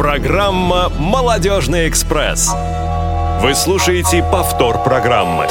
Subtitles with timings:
[0.00, 2.50] Программа «Молодежный экспресс».
[3.42, 5.46] Вы слушаете повтор программы.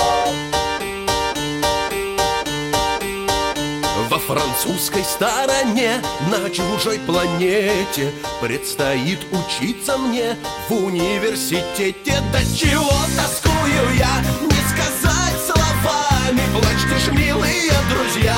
[4.10, 6.02] Во французской стороне,
[6.32, 10.36] на чужой планете Предстоит учиться мне
[10.68, 18.36] в университете До чего тоскую я, не сказать словами Плачьте ж, милые друзья,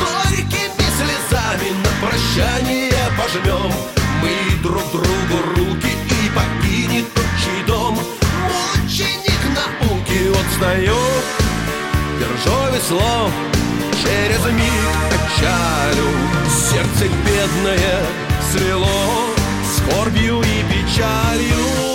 [0.00, 3.95] горькими слезами На прощание пожмем
[4.76, 7.94] друг другу руки И покинет отчий дом.
[7.94, 11.24] Мученик науки отстает
[12.18, 13.30] Держу весло
[14.02, 16.08] Через миг печалю
[16.48, 18.02] Сердце бедное
[18.50, 18.86] свело
[19.76, 21.85] Скорбью и печалью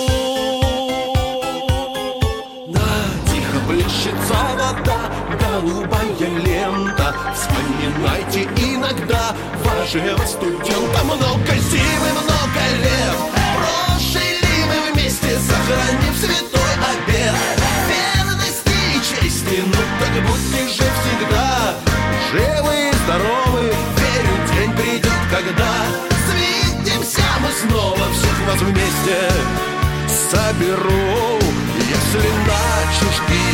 [5.40, 7.14] Голубая лента.
[7.34, 11.04] Вспоминайте иногда Вашего студента.
[11.04, 13.16] Много зим и много лет.
[13.56, 17.34] Прожили мы вместе Сохранив святой обед.
[17.88, 21.74] Верности и чести Ну так будьте же всегда.
[22.30, 25.70] Живы и здоровы Верю, день придет, когда
[26.26, 29.18] Свидимся мы снова Всех вас вместе
[30.30, 31.38] соберу.
[31.76, 32.62] Если на
[32.98, 33.51] чужбине Я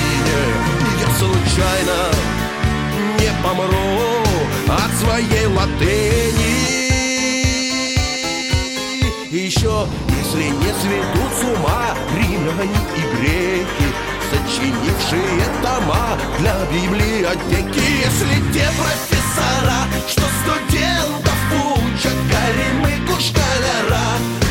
[1.58, 2.10] случайно
[3.18, 3.98] не помру
[4.68, 6.68] От своей латыни.
[9.30, 13.88] Еще, если не сведут с ума Римляне и греки
[14.30, 24.47] Сочинившие тома для библиотеки Если те профессора, что студентов учат Горемыку Насмерть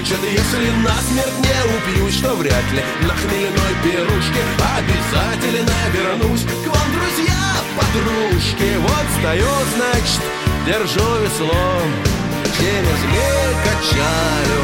[0.00, 4.42] не замучат Если насмерть не убьют Что вряд ли на хмельной пирушке
[4.76, 6.42] Обязательно вернусь.
[6.42, 10.20] К вам, друзья, подружки Вот стою, значит,
[10.66, 11.82] держу весло
[12.58, 14.62] Через мир качалю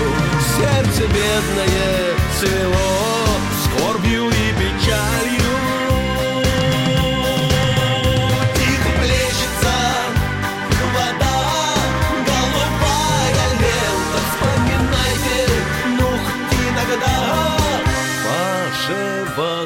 [0.57, 3.27] Сердце бедное свело
[3.65, 5.36] Скорбью и печалью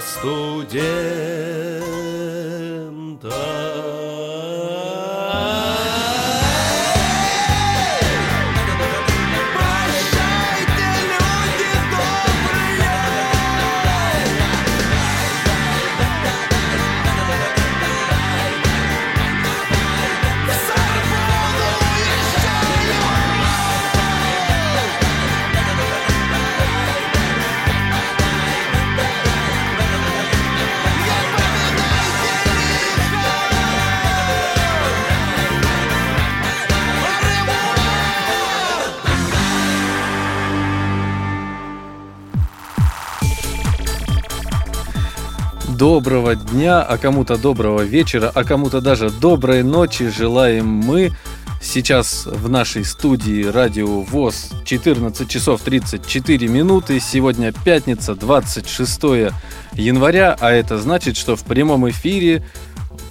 [0.00, 0.64] Вашего
[45.80, 51.10] Доброго дня, а кому-то доброго вечера, а кому-то даже доброй ночи желаем мы.
[51.62, 57.00] Сейчас в нашей студии радио ВОЗ 14 часов 34 минуты.
[57.00, 59.32] Сегодня пятница, 26
[59.72, 62.44] января, а это значит, что в прямом эфире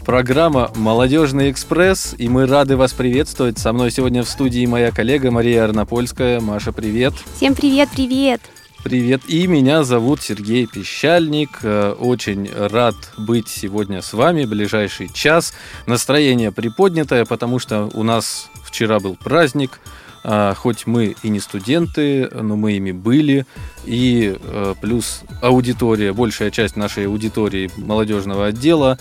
[0.05, 3.57] программа «Молодежный экспресс», и мы рады вас приветствовать.
[3.57, 6.39] Со мной сегодня в студии моя коллега Мария Арнопольская.
[6.39, 7.15] Маша, привет.
[7.35, 8.41] Всем привет, привет!
[8.81, 11.59] Привет, и меня зовут Сергей Пещальник.
[11.63, 15.53] Э, Очень рад быть сегодня с вами, ближайший час.
[15.85, 19.81] Настроение приподнятое, потому что у нас вчера был праздник.
[20.23, 23.45] А, Хоть мы и не студенты, но мы ими были.
[23.83, 28.97] И э, плюс аудитория, большая часть нашей аудитории молодежного отдела,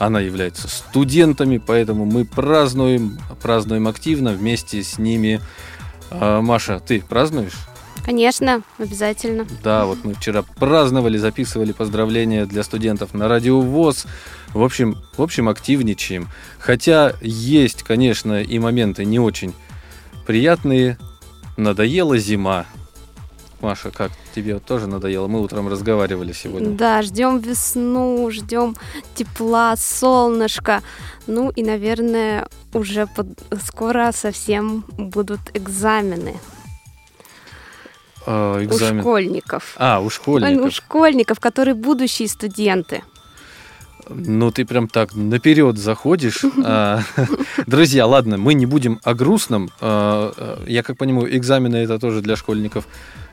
[0.00, 5.40] она является студентами, поэтому мы празднуем, празднуем активно вместе с ними.
[6.10, 7.52] Маша, ты празднуешь?
[8.04, 9.46] Конечно, обязательно.
[9.62, 14.06] Да, вот мы вчера праздновали, записывали поздравления для студентов на радио ВОЗ.
[14.54, 16.28] В общем, в общем, активничаем.
[16.58, 19.54] Хотя есть, конечно, и моменты не очень
[20.26, 20.98] приятные.
[21.56, 22.64] Надоела зима.
[23.60, 25.26] Маша, как тебе тоже надоело?
[25.26, 26.70] Мы утром разговаривали сегодня.
[26.70, 28.74] Да, ждем весну, ждем
[29.14, 30.82] тепла, солнышка.
[31.26, 36.36] Ну и, наверное, уже под- скоро совсем будут экзамены
[38.32, 39.00] А, у экзамен.
[39.02, 39.74] школьников.
[39.76, 40.72] А, у У школьников.
[40.72, 43.02] школьников, которые будущие студенты.
[44.12, 46.44] Ну, ты прям так наперед заходишь.
[46.64, 47.00] А,
[47.66, 49.70] Друзья, ладно, мы не будем о грустном.
[49.80, 52.86] А, а, Я как понимаю, экзамены это тоже для школьников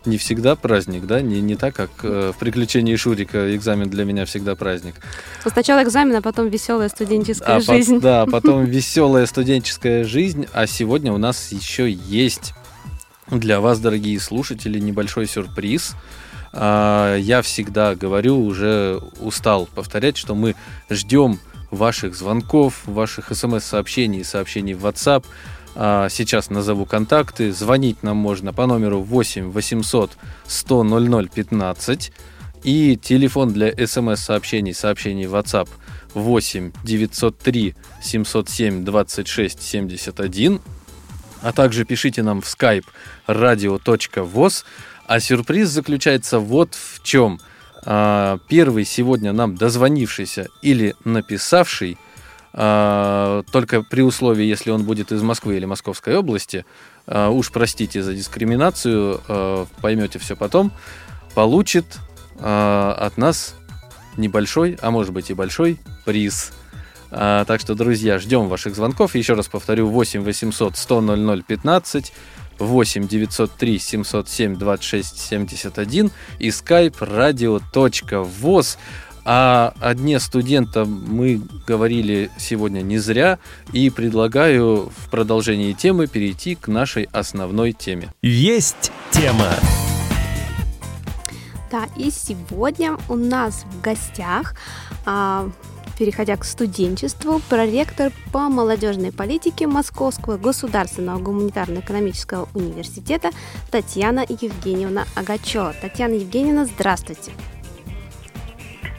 [0.06, 1.22] не всегда праздник, да?
[1.22, 4.96] Не, не так, как э, в «Приключении Шурика» экзамен для меня всегда праздник.
[5.44, 8.00] So, Сначала экзамен, а потом веселая студенческая А по- жизнь.
[8.00, 10.48] да, потом веселая студенческая жизнь.
[10.54, 12.54] А сегодня у нас еще есть
[13.32, 15.96] для вас, дорогие слушатели, небольшой сюрприз.
[16.54, 20.56] А, я всегда говорю, уже устал повторять, что мы
[20.90, 21.40] ждем
[21.70, 25.26] ваших звонков, ваших смс-сообщений, сообщений в WhatsApp.
[25.76, 27.52] А, сейчас назову контакты.
[27.52, 32.12] Звонить нам можно по номеру 8 800 100 00 15.
[32.64, 35.70] И телефон для смс-сообщений, сообщений в WhatsApp
[36.14, 40.60] 8 903 707 26 71.
[41.42, 42.86] А также пишите нам в skype
[43.28, 44.64] radio.voz.
[45.08, 47.40] А сюрприз заключается вот в чем.
[47.86, 51.98] А, первый сегодня нам дозвонившийся или написавший,
[52.52, 56.66] а, только при условии, если он будет из Москвы или Московской области,
[57.06, 59.22] а, уж простите за дискриминацию,
[59.82, 60.74] поймете все потом,
[61.34, 61.86] получит
[62.40, 63.56] от нас
[64.18, 66.52] небольшой, а может быть и большой приз.
[67.10, 69.16] Так что, друзья, ждем ваших звонков.
[69.16, 72.14] Еще раз повторю, 8 800 100 00 15.
[72.60, 78.78] 8 903 707 26 71 и skype radio.voz.
[79.30, 83.40] А о дне студента мы говорили сегодня не зря
[83.74, 88.14] и предлагаю в продолжении темы перейти к нашей основной теме.
[88.22, 89.54] Есть тема.
[91.70, 94.56] Да, и сегодня у нас в гостях
[95.06, 95.50] а,
[95.98, 103.32] переходя к студенчеству, проректор по молодежной политике Московского государственного гуманитарно-экономического университета
[103.72, 105.74] Татьяна Евгеньевна Агачева.
[105.82, 107.32] Татьяна Евгеньевна, здравствуйте.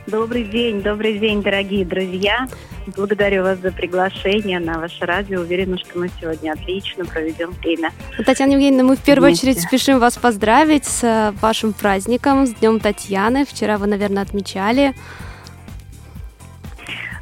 [0.07, 2.49] Добрый день, добрый день, дорогие друзья.
[2.97, 5.41] Благодарю вас за приглашение на ваше радио.
[5.41, 7.93] Уверена, что мы сегодня отлично проведем время.
[8.25, 9.51] Татьяна Евгеньевна, мы в первую Вместе.
[9.51, 13.45] очередь спешим вас поздравить с э, вашим праздником, с Днем Татьяны.
[13.45, 14.95] Вчера вы, наверное, отмечали.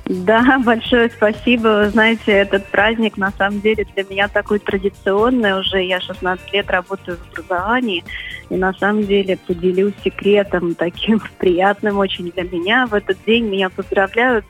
[0.09, 1.85] Да, большое спасибо.
[1.85, 5.59] Вы знаете, этот праздник на самом деле для меня такой традиционный.
[5.59, 8.05] Уже я 16 лет работаю в образовании.
[8.49, 12.87] И на самом деле поделюсь секретом таким приятным очень для меня.
[12.87, 14.45] В этот день меня поздравляют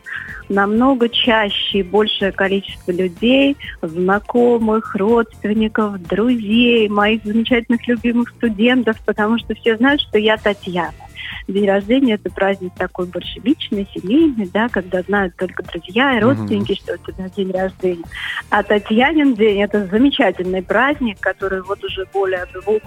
[0.49, 9.77] намного чаще большее количество людей, знакомых, родственников, друзей, моих замечательных любимых студентов, потому что все
[9.77, 11.06] знают, что я Татьяна.
[11.49, 16.73] День рождения это праздник такой больше личный, семейный, да, когда знают только друзья и родственники,
[16.73, 16.77] mm-hmm.
[16.77, 18.05] что у тебя день рождения.
[18.51, 22.83] А Татьянин день это замечательный праздник, который вот уже более двух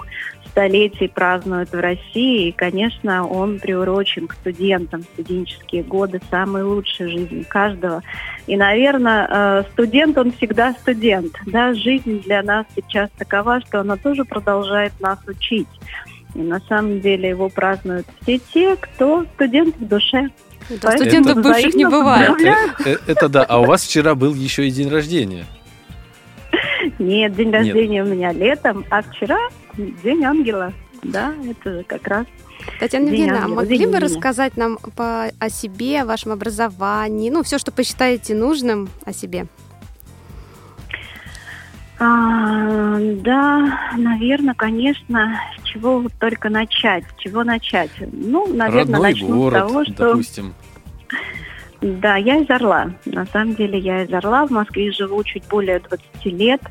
[0.50, 2.50] столетий празднуют в России.
[2.50, 5.04] И, конечно, он приурочен к студентам.
[5.14, 8.04] Студенческие годы– самые лучшие жизни каждого.
[8.48, 11.34] И, наверное, э, студент, он всегда студент.
[11.46, 11.74] Да?
[11.74, 15.68] Жизнь для нас сейчас такова, что она тоже продолжает нас учить.
[16.36, 20.30] И на самом деле его празднуют все те, кто студент в душе.
[20.82, 22.40] Да, студентов это, бывших не бывает.
[22.40, 23.44] Это, это, это да.
[23.44, 25.46] А у вас вчера был еще и день рождения.
[27.00, 28.08] Нет, день рождения Нет.
[28.08, 29.38] у меня летом, а вчера
[29.78, 30.74] день ангела.
[31.02, 32.26] Да, это как раз
[32.80, 37.58] Татьяна Евгеньевна, а могли бы рассказать нам по, о себе, о вашем образовании, ну, все,
[37.58, 39.48] что посчитаете нужным о себе?
[42.02, 47.92] А, да, наверное, конечно, с чего только начать, с чего начать.
[48.00, 49.94] Ну, наверное, Родной начну город, с того, что...
[49.94, 50.54] допустим.
[51.82, 52.92] Да, я из Орла.
[53.06, 54.46] На самом деле я из Орла.
[54.46, 56.62] В Москве живу чуть более 20 лет.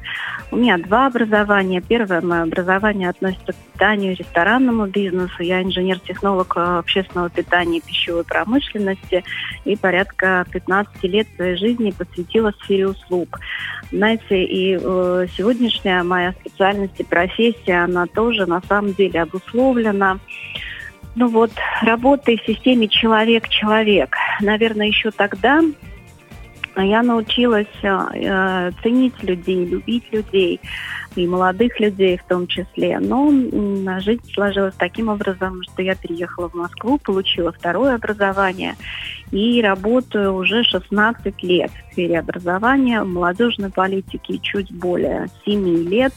[0.51, 1.81] У меня два образования.
[1.81, 5.43] Первое мое образование относится к питанию, ресторанному бизнесу.
[5.43, 9.25] Я инженер-технолог общественного питания и пищевой промышленности.
[9.65, 13.41] И порядка 15 лет своей жизни посвятила сфере услуг.
[13.91, 20.19] Знаете, и э, сегодняшняя моя специальность и профессия, она тоже на самом деле обусловлена
[21.19, 21.51] ну вот,
[21.83, 24.15] работой в системе человек-человек.
[24.41, 25.61] Наверное, еще тогда
[26.77, 30.61] я научилась э, ценить людей, любить людей,
[31.17, 33.01] и молодых людей в том числе.
[33.01, 33.29] Но
[33.99, 38.77] жизнь сложилась таким образом, что я переехала в Москву, получила второе образование
[39.33, 46.13] и работаю уже 16 лет в сфере образования, молодежной политике чуть более 7 лет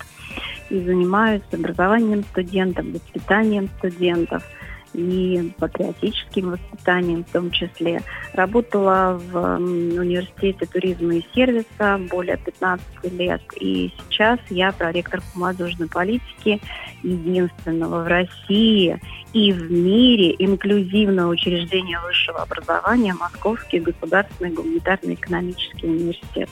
[0.70, 4.44] и занимаюсь образованием студентов, воспитанием студентов–
[4.94, 8.02] и патриотическим воспитанием в том числе.
[8.34, 13.42] Работала в университете туризма и сервиса более 15 лет.
[13.60, 16.60] И сейчас я проректор по молодежной политике
[17.04, 19.00] единственного в России
[19.34, 26.50] и в мире инклюзивного учреждения высшего образования Московский государственный гуманитарный экономический университет.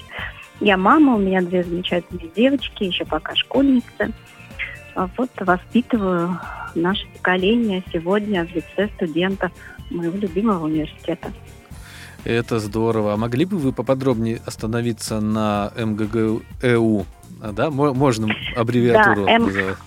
[0.62, 4.12] Я мама, у меня две замечательные девочки, еще пока школьницы.
[4.96, 6.40] А вот воспитываю
[6.76, 9.52] наше поколение сегодня в лице студентов
[9.90, 11.32] моего любимого университета.
[12.26, 13.14] Это здорово.
[13.14, 17.06] А могли бы вы поподробнее остановиться на МГГУ?
[17.42, 19.78] А, да, можно аббревиатуру да, называть?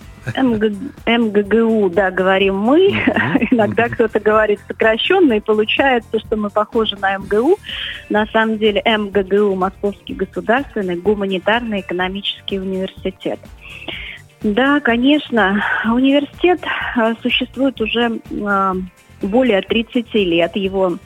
[1.05, 2.87] МГГУ, да, говорим мы.
[3.51, 7.57] Иногда кто-то говорит сокращенно, и получается, что мы похожи на МГУ.
[8.09, 13.39] На самом деле МГГУ– Московский государственный гуманитарный экономический университет.
[14.43, 16.59] Да, конечно, университет
[16.97, 18.73] э, существует уже э,
[19.21, 20.55] более 30 лет.
[20.57, 20.97] Его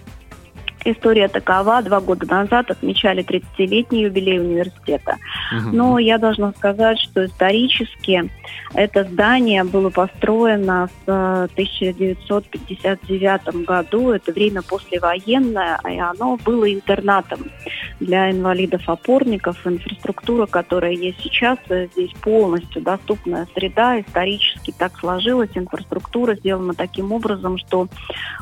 [0.86, 1.82] История такова.
[1.82, 5.18] Два года назад отмечали 30-летний юбилей университета.
[5.52, 5.76] Угу.
[5.76, 8.30] Но я должна сказать, что исторически
[8.74, 14.12] это здание было построено в 1959 э, году.
[14.12, 17.52] Это время послевоенное, и оно было интернатом
[18.00, 19.66] для инвалидов-опорников.
[19.66, 24.00] Инфраструктура, которая есть сейчас, э, здесь полностью доступная среда.
[24.00, 25.50] Исторически так сложилась.
[25.56, 27.88] Инфраструктура сделана таким образом, что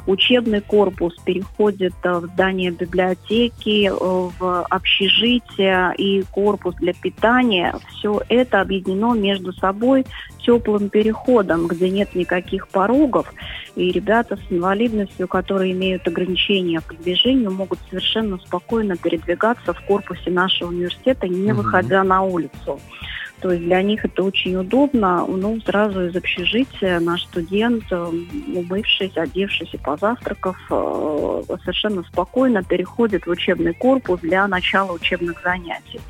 [0.07, 8.21] учебный корпус переходит э, в здание библиотеки, э, в общежитие и корпус для питания, все
[8.29, 10.05] это объединено между собой
[10.39, 13.33] теплым переходом, где нет никаких порогов,
[13.75, 20.29] и ребята с инвалидностью, которые имеют ограничения по движению, могут совершенно спокойно передвигаться в корпусе
[20.29, 21.61] нашего университета, не угу.
[21.61, 22.79] выходя на улицу.
[23.45, 25.23] То есть для них это очень удобно.
[25.27, 28.11] Ну, сразу из общежития наш студент, э,
[28.55, 36.01] умывшись, одевшись и позавтракав, э, совершенно спокойно переходит в учебный корпус для начала учебных занятий.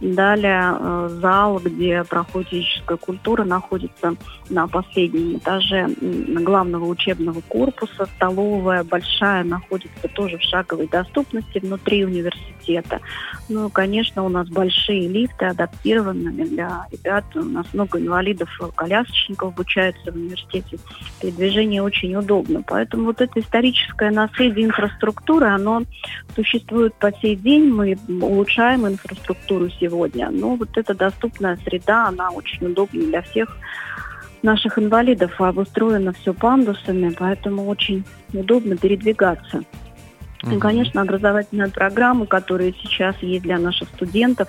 [0.00, 4.14] Далее э, зал, где проходит физическая культура, находится
[4.48, 8.06] на последнем этаже главного учебного корпуса.
[8.16, 13.00] Столовая большая находится тоже в шаговой доступности внутри университета.
[13.50, 17.24] Ну, конечно, у нас большие лифты, адаптированные для ребят.
[17.34, 20.78] У нас много инвалидов, колясочников обучаются в университете.
[21.20, 22.62] Передвижение очень удобно.
[22.66, 25.82] Поэтому вот это историческое наследие инфраструктуры, оно
[26.34, 27.72] существует по сей день.
[27.72, 30.30] Мы улучшаем инфраструктуру сегодня.
[30.30, 33.56] Но вот эта доступная среда, она очень удобна для всех
[34.42, 35.40] наших инвалидов.
[35.40, 39.64] Обустроено все пандусами, поэтому очень удобно передвигаться.
[40.50, 44.48] И, конечно, образовательные программы, которые сейчас есть для наших студентов,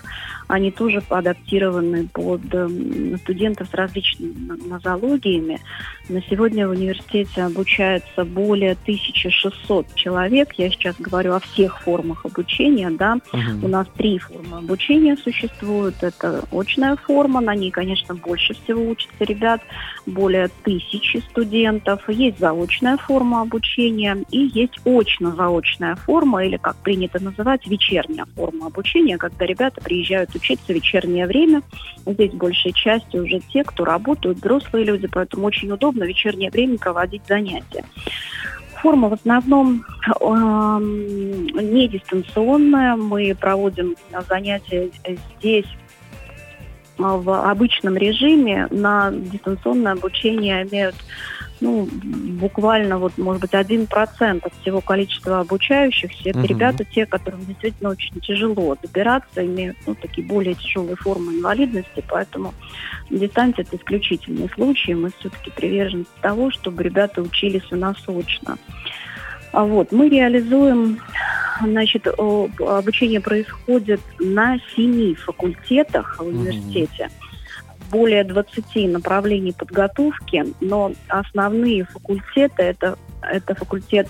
[0.50, 4.34] они тоже адаптированы под эм, студентов с различными
[4.68, 5.60] нозологиями.
[6.10, 10.54] На сегодня в университете обучается более 1600 человек.
[10.58, 12.90] Я сейчас говорю о всех формах обучения.
[12.90, 13.20] Да?
[13.32, 13.68] Угу.
[13.68, 16.02] У нас три формы обучения существуют.
[16.02, 19.62] Это очная форма, на ней, конечно, больше всего учатся ребят,
[20.08, 22.10] более тысячи студентов.
[22.10, 29.20] Есть заочная форма обучения и есть очно-заочная форма, или, как принято называть, вечерняя форма обучения,
[29.20, 31.62] когда ребята приезжают учиться в вечернее время.
[32.06, 36.78] Здесь большей частью уже те, кто работают, взрослые люди, поэтому очень удобно в вечернее время
[36.78, 37.84] проводить занятия.
[38.82, 42.96] Форма в основном э, не дистанционная.
[42.96, 43.96] Мы проводим
[44.30, 44.90] занятия
[45.38, 45.66] здесь
[46.98, 48.68] в обычном режиме.
[48.72, 50.96] На дистанционное обучение имеют
[51.62, 51.88] ну,
[52.40, 56.30] буквально, вот, может быть, один процент от всего количества обучающихся.
[56.30, 56.48] Это угу.
[56.48, 62.54] ребята, те, которым действительно очень тяжело добираться, имеют, ну, такие более тяжелые формы инвалидности, поэтому
[63.10, 64.94] дистанция– это исключительный случай.
[64.94, 68.58] Мы все-таки приверженцы того, чтобы ребята учились у нас очно.
[69.52, 71.00] А вот, мы реализуем,
[71.62, 77.10] значит, обучение происходит на семи факультетах в университете.
[77.10, 77.29] mm
[77.92, 84.08] более 20 направлений подготовки, но основные факультеты это, это факультет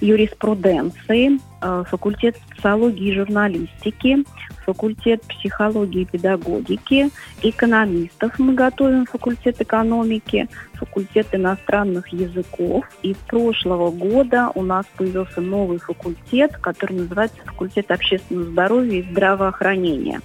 [0.00, 4.24] юриспруденции, факультет социологии и журналистики,
[4.64, 7.10] факультет психологии и педагогики,
[7.42, 12.84] экономистов мы готовим факультет экономики, факультет иностранных языков.
[13.02, 19.10] И с прошлого года у нас появился новый факультет, который называется факультет общественного здоровья и
[19.10, 20.20] здравоохранения.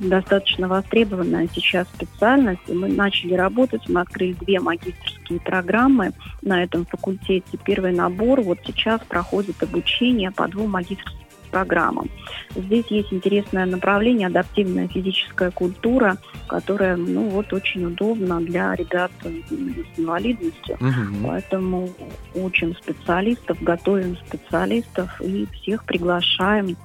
[0.00, 2.60] Достаточно востребованная сейчас специальность.
[2.66, 7.56] И мы начали работать, мы открыли две магистрские программы на этом факультете.
[7.64, 12.10] Первый набор вот сейчас проходит обучение по двум магистрским программам.
[12.54, 16.18] Здесь есть интересное направление адаптивная физическая культура,
[16.48, 20.76] которая, ну вот, очень удобна для ребят с инвалидностью.
[20.76, 21.26] Угу.
[21.26, 21.88] Поэтому
[22.34, 26.76] учим специалистов, готовим специалистов и всех приглашаем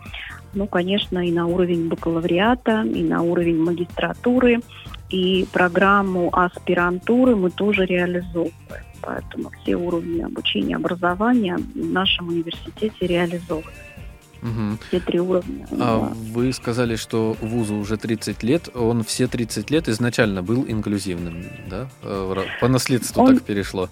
[0.53, 4.59] ну, конечно, и на уровень бакалавриата, и на уровень магистратуры,
[5.09, 8.90] и программу аспирантуры мы тоже реализовываем.
[9.01, 13.65] Поэтому все уровни обучения, образования в нашем университете реализованы.
[14.41, 14.77] Угу.
[14.88, 15.67] Все три уровня.
[15.72, 16.13] А да.
[16.34, 18.70] Вы сказали, что вузу уже 30 лет.
[18.75, 21.88] Он все 30 лет изначально был инклюзивным, да?
[22.01, 23.36] Э, по наследству Он...
[23.36, 23.89] так перешло.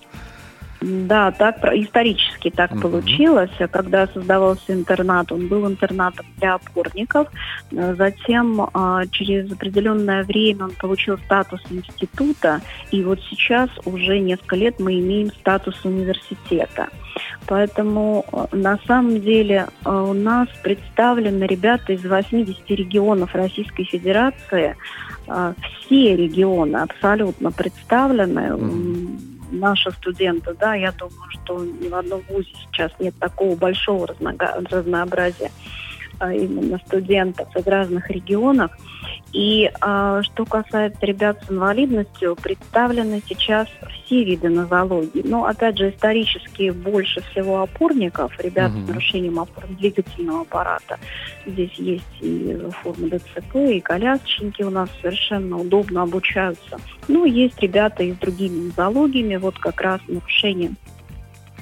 [0.82, 2.82] Да, так исторически так угу.
[2.82, 3.52] получилось.
[3.72, 7.28] Когда создавался интернат, он был интернатом для опорников.
[7.72, 14.56] Э, затем а, через определенное время он получил статус института, и вот сейчас уже несколько
[14.56, 16.88] лет мы имеем статус университета.
[17.46, 24.76] Поэтому э, на самом деле э, у нас представлены ребята из 80 регионов Российской Федерации.
[25.82, 28.40] Все регионы абсолютно представлены.
[28.40, 34.08] Mm-hmm наши студенты, да, я думаю, что ни в одном вузе сейчас нет такого большого
[34.08, 35.52] разнообразия
[36.22, 38.72] именно студентов из разных регионов.
[39.32, 43.68] И а, что касается ребят с инвалидностью, представлены сейчас
[44.06, 45.22] все виды нозологии.
[45.24, 48.86] Но, опять же, исторически больше всего опорников, ребят угу.
[48.86, 50.98] с нарушением опорно-двигательного аппарата.
[51.46, 56.80] Здесь есть и формы ДЦП, и колясочники у нас совершенно удобно обучаются.
[57.08, 60.72] Ну, есть ребята и с другими нозологиями, вот как раз нарушение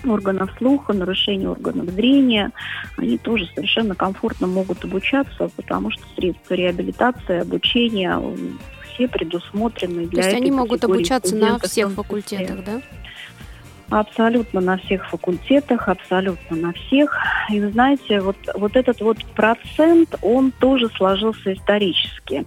[0.06, 2.52] органов слуха, нарушение органов зрения,
[2.98, 8.20] они тоже совершенно комфортно могут обучаться, потому что средства реабилитации, обучения
[8.94, 12.82] все предусмотрены для То есть они могут обучаться на всех факультетах, да?
[13.90, 17.18] Абсолютно на всех факультетах, абсолютно на всех.
[17.50, 22.46] И вы знаете, вот, вот этот вот процент, он тоже сложился исторически.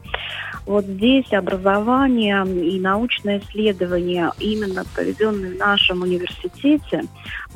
[0.71, 7.03] Вот здесь образование и научное исследование, именно проведенные в нашем университете,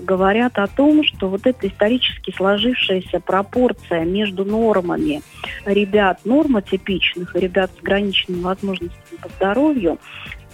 [0.00, 5.22] говорят о том, что вот эта исторически сложившаяся пропорция между нормами
[5.64, 10.00] ребят нормотипичных и ребят с ограниченными возможностями по здоровью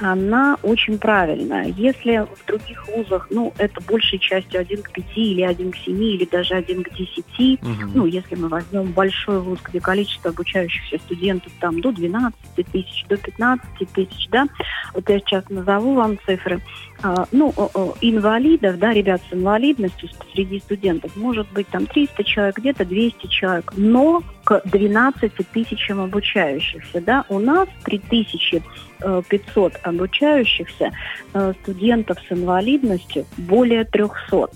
[0.01, 1.67] она очень правильная.
[1.67, 6.15] Если в других вузах, ну, это большей частью один к пяти или один к семи
[6.15, 7.91] или даже один к десяти, угу.
[7.95, 12.35] ну, если мы возьмем большой вуз, где количество обучающихся студентов там до 12
[12.73, 14.47] тысяч, до 15 тысяч, да,
[14.95, 16.61] вот я сейчас назову вам цифры,
[17.33, 17.51] ну,
[18.01, 23.73] инвалидов, да, ребят с инвалидностью среди студентов может быть там 300 человек, где-то 200 человек,
[23.77, 30.93] но к 12 тысячам обучающихся, да, у нас 3500 обучающихся
[31.33, 34.51] э, студентов с инвалидностью более 300.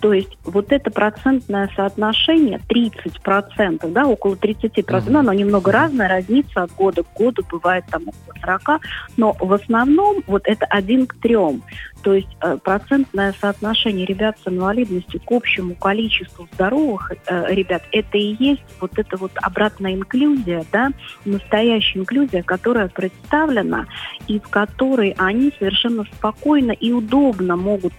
[0.00, 5.16] То есть вот это процентное соотношение 30%, да, около 30%, mm-hmm.
[5.16, 8.80] оно немного разное, разница от года к году, бывает там около 40,
[9.16, 11.62] но в основном вот это один к трем.
[12.02, 18.18] То есть э, процентное соотношение ребят с инвалидностью к общему количеству здоровых э, ребят, это
[18.18, 20.90] и есть вот эта вот обратная инклюзия, да,
[21.24, 23.86] настоящая инклюзия, которая представлена
[24.28, 27.92] и в которой они совершенно спокойно и удобно могут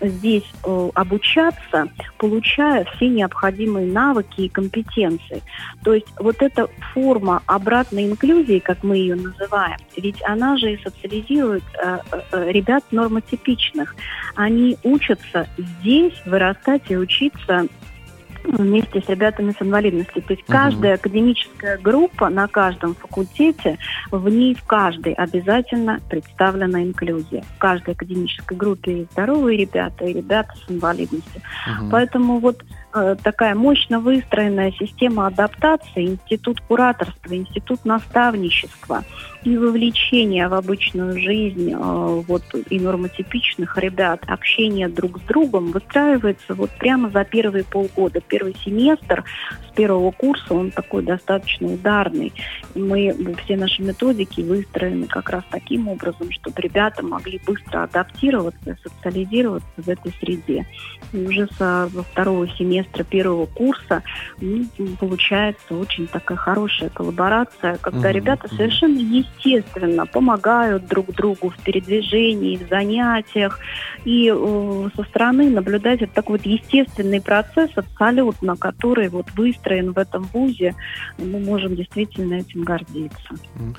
[0.00, 5.42] здесь э, обучаться, получая все необходимые навыки и компетенции.
[5.84, 10.82] То есть вот эта форма обратной инклюзии, как мы ее называем, ведь она же и
[10.82, 11.98] социализирует э,
[12.32, 13.94] э, ребят нормотипичных.
[14.34, 17.66] Они учатся здесь вырастать и учиться
[18.44, 20.22] вместе с ребятами с инвалидностью.
[20.22, 20.52] То есть угу.
[20.52, 23.78] каждая академическая группа на каждом факультете,
[24.10, 27.42] в ней в каждой обязательно представлена инклюзия.
[27.56, 31.42] В каждой академической группе есть здоровые ребята и ребята с инвалидностью.
[31.80, 31.90] Угу.
[31.90, 39.04] Поэтому вот такая мощно выстроенная система адаптации, институт кураторства, институт наставничества
[39.44, 46.54] и вовлечения в обычную жизнь э, вот, и нормотипичных ребят, общение друг с другом выстраивается
[46.54, 48.20] вот прямо за первые полгода.
[48.20, 49.24] Первый семестр
[49.66, 52.32] с первого курса, он такой достаточно ударный.
[52.74, 59.70] Мы, все наши методики выстроены как раз таким образом, чтобы ребята могли быстро адаптироваться, социализироваться
[59.76, 60.66] в этой среде.
[61.12, 64.02] И уже со второго семестра семестра первого курса
[64.40, 64.66] ну,
[64.98, 68.14] получается очень такая хорошая коллаборация, когда mm-hmm.
[68.14, 73.58] ребята совершенно естественно помогают друг другу в передвижении, в занятиях.
[74.04, 79.98] И э, со стороны наблюдать это такой вот естественный процесс абсолютно, который вот выстроен в
[79.98, 80.74] этом вузе.
[81.18, 83.34] Мы можем действительно этим гордиться.
[83.56, 83.76] Mm-hmm.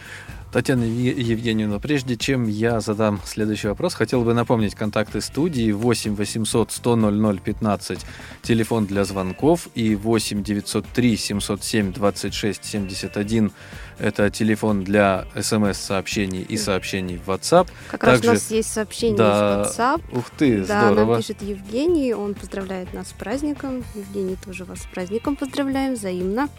[0.52, 6.74] Татьяна Евгеньевна, прежде чем я задам следующий вопрос, хотел бы напомнить контакты студии 8 800
[6.74, 8.00] 100 00 15,
[8.42, 13.52] телефон для звонков, и 8 903 707 26 71,
[13.98, 17.70] это телефон для смс-сообщений и сообщений в WhatsApp.
[17.90, 20.02] Как Также, раз у нас есть сообщение да, в WhatsApp.
[20.12, 21.12] Ух ты, да, здорово.
[21.12, 23.86] нам пишет Евгений, он поздравляет нас с праздником.
[23.96, 26.50] Евгений, тоже вас с праздником поздравляем, взаимно.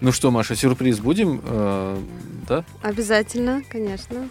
[0.00, 1.98] Ну что, Маша, сюрприз будем, э,
[2.48, 2.64] да?
[2.82, 4.28] Обязательно, конечно.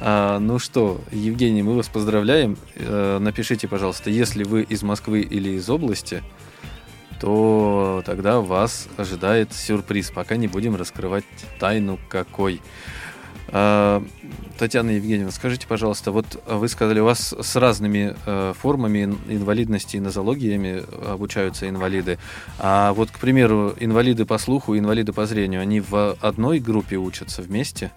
[0.00, 2.58] А, ну что, Евгений, мы вас поздравляем.
[2.74, 6.22] Э, напишите, пожалуйста, если вы из Москвы или из области,
[7.20, 10.10] то тогда вас ожидает сюрприз.
[10.10, 11.24] Пока не будем раскрывать
[11.58, 12.60] тайну какой.
[13.48, 14.02] А,
[14.58, 20.00] Татьяна Евгеньевна, скажите, пожалуйста, вот вы сказали, у вас с разными э, формами инвалидности и
[20.00, 22.18] нозологиями обучаются инвалиды.
[22.58, 27.42] А вот, к примеру, инвалиды по слуху инвалиды по зрению, они в одной группе учатся
[27.42, 27.92] вместе?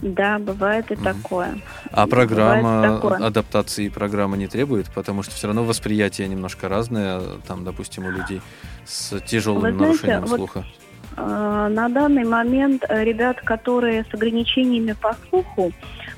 [0.00, 1.58] Да, бывает и такое.
[1.90, 3.26] А программа такое.
[3.26, 8.42] адаптации программа не требует, потому что все равно восприятие немножко разное, там, допустим, у людей
[8.84, 10.58] с тяжелым Вы нарушением знаете, слуха.
[10.58, 10.85] Вот
[11.16, 15.72] на данный момент э, ребят, которые с ограничениями по слуху,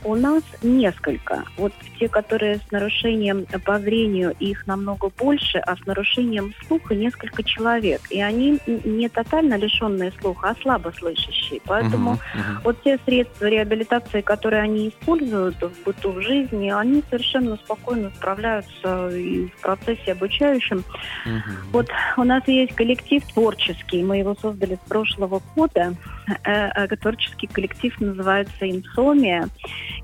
[0.04, 1.44] у нас несколько.
[1.56, 7.42] Вот те, которые с нарушением по зрению, их намного больше, а с нарушением слуха несколько
[7.42, 8.00] человек.
[8.10, 11.60] И они не тотально лишенные слуха, а слабо слышащие.
[11.64, 12.60] Поэтому uh-huh, uh-huh.
[12.64, 19.08] вот те средства реабилитации, которые они используют в быту, в жизни, они совершенно спокойно справляются
[19.10, 20.84] и в процессе обучающем.
[21.26, 21.40] Uh-huh.
[21.72, 25.94] Вот у нас есть коллектив творческий, мы его создали с прошлого года.
[26.44, 29.48] Э, э, творческий коллектив называется «Инсомия».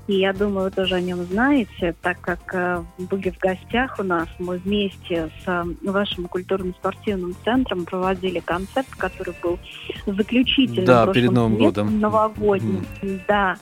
[0.07, 4.03] И я думаю, вы тоже о нем знаете, так как э, были в гостях у
[4.03, 9.59] нас, мы вместе с э, вашим культурно-спортивным центром проводили концерт, который был
[10.05, 11.99] заключительным да, перед Новым годом.
[11.99, 12.85] Новогодним.
[13.01, 13.21] Mm.
[13.27, 13.57] Да.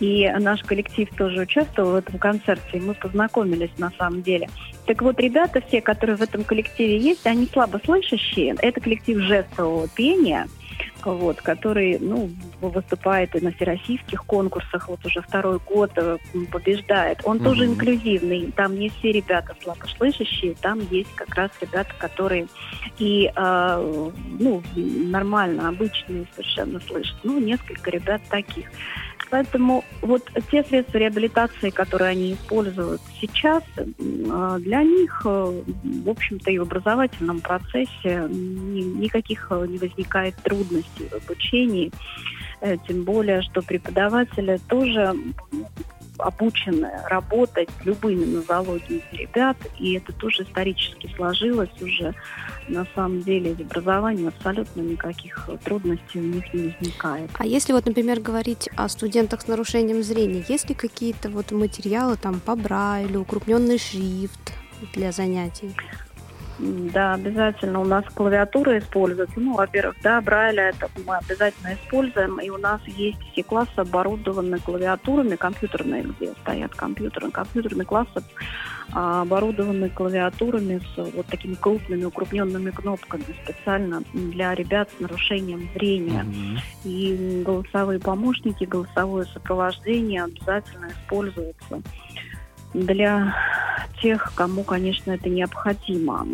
[0.00, 4.48] И наш коллектив тоже участвовал в этом концерте, и мы познакомились на самом деле.
[4.86, 8.56] Так вот, ребята все, которые в этом коллективе есть, они слабослышащие.
[8.60, 10.48] Это коллектив жестового пения–
[11.04, 16.18] вот, который ну, выступает и на всероссийских конкурсах, вот уже второй год э,
[16.50, 17.20] побеждает.
[17.24, 17.44] Он mm-hmm.
[17.44, 22.46] тоже инклюзивный, там не все ребята слабослышащие, там есть как раз ребята, которые
[22.98, 27.16] и э, ну, нормально, обычные совершенно слышат.
[27.22, 28.66] Ну, несколько ребят таких.
[29.30, 33.62] Поэтому вот те средства реабилитации, которые они используют сейчас,
[34.30, 35.62] а, для них, э,
[36.04, 41.90] в общем-то, и в образовательном процессе никаких э, не возникает трудностей в обучении.
[42.60, 45.14] Э, тем более, что преподаватели тоже
[46.18, 52.14] обучены работать любыми нозологиями ребят, и это тоже исторически сложилось уже.
[52.68, 57.30] На самом деле в образовании абсолютно никаких трудностей у них не возникает.
[57.34, 62.16] А если вот, например, говорить о студентах с нарушением зрения, есть ли какие-то вот материалы
[62.16, 64.52] там по Брайлю, укрупненный шрифт
[64.94, 65.74] для занятий?
[66.58, 69.40] Да, обязательно у нас клавиатура используется.
[69.40, 72.38] Ну, во-первых, да, Брайля это мы обязательно используем.
[72.40, 77.30] И у нас есть все классы оборудованы клавиатурами, компьютерные, где стоят компьютеры.
[77.30, 78.22] Компьютерные классы
[78.92, 86.24] а, оборудованы клавиатурами с вот такими крупными укрупненными кнопками специально для ребят с нарушением зрения.
[86.24, 86.58] Mm-hmm.
[86.84, 91.82] И голосовые помощники, голосовое сопровождение обязательно используются
[92.74, 93.34] для
[94.04, 96.26] тех, кому, конечно, это необходимо.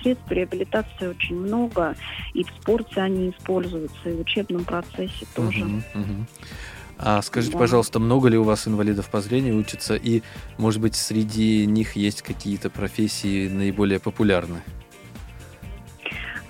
[0.00, 1.96] Средств реабилитации очень много,
[2.32, 5.58] и в спорте они используются, и в учебном процессе тоже.
[5.58, 6.24] Uh-huh, uh-huh.
[6.98, 7.58] А скажите, да.
[7.58, 10.22] пожалуйста, много ли у вас инвалидов по зрению учатся, и,
[10.58, 14.62] может быть, среди них есть какие-то профессии наиболее популярные?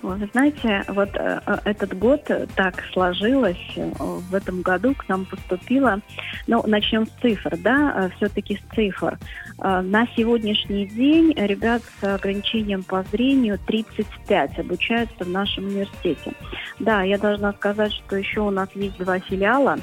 [0.03, 3.59] Вы знаете, вот э, э, этот год так сложилось.
[3.77, 6.01] Э, в этом году к нам поступило,
[6.47, 9.19] ну, начнем с цифр, да, все-таки с цифр.
[9.61, 16.33] На сегодняшний день ребят с ограничением по зрению 35 обучаются в нашем университете.
[16.79, 19.79] Да, я должна сказать, что еще у нас есть два филиала.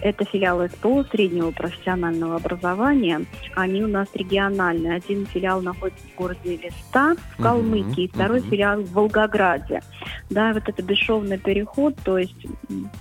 [0.00, 3.24] Это филиалы СПО среднего профессионального образования.
[3.54, 4.96] Они у нас региональные.
[4.96, 8.50] Один филиал находится в городе Листа в Калмыкии, uh-huh, второй uh-huh.
[8.50, 9.80] филиал в Волгограде.
[10.28, 12.46] Да, вот это бесшовный переход, то есть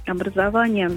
[0.06, 0.92] образование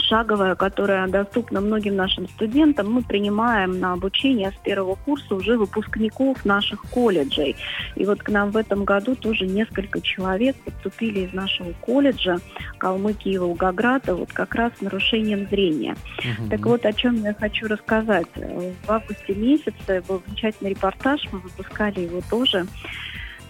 [0.00, 2.92] шаговая, которая доступна многим нашим студентам.
[2.92, 7.56] Мы принимаем на обучение с первого курса уже выпускников наших колледжей.
[7.96, 12.38] И вот к нам в этом году тоже несколько человек поступили из нашего колледжа
[12.78, 15.96] Калмыкии и Волгограда вот как раз с нарушением зрения.
[16.18, 16.50] Угу.
[16.50, 18.26] Так вот, о чем я хочу рассказать.
[18.34, 22.66] В августе месяце был замечательный репортаж, мы выпускали его тоже.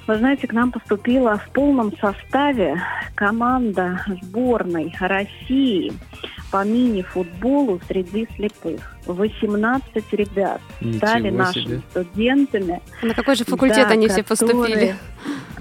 [0.08, 2.80] Вы знаете, к нам поступила в полном составе
[3.14, 5.92] команда сборной России
[6.50, 8.97] по мини-футболу среди слепых.
[9.12, 11.82] 18 ребят Ничего стали нашими себе.
[11.90, 12.82] студентами.
[13.02, 14.96] На какой же факультет да, они все поступили?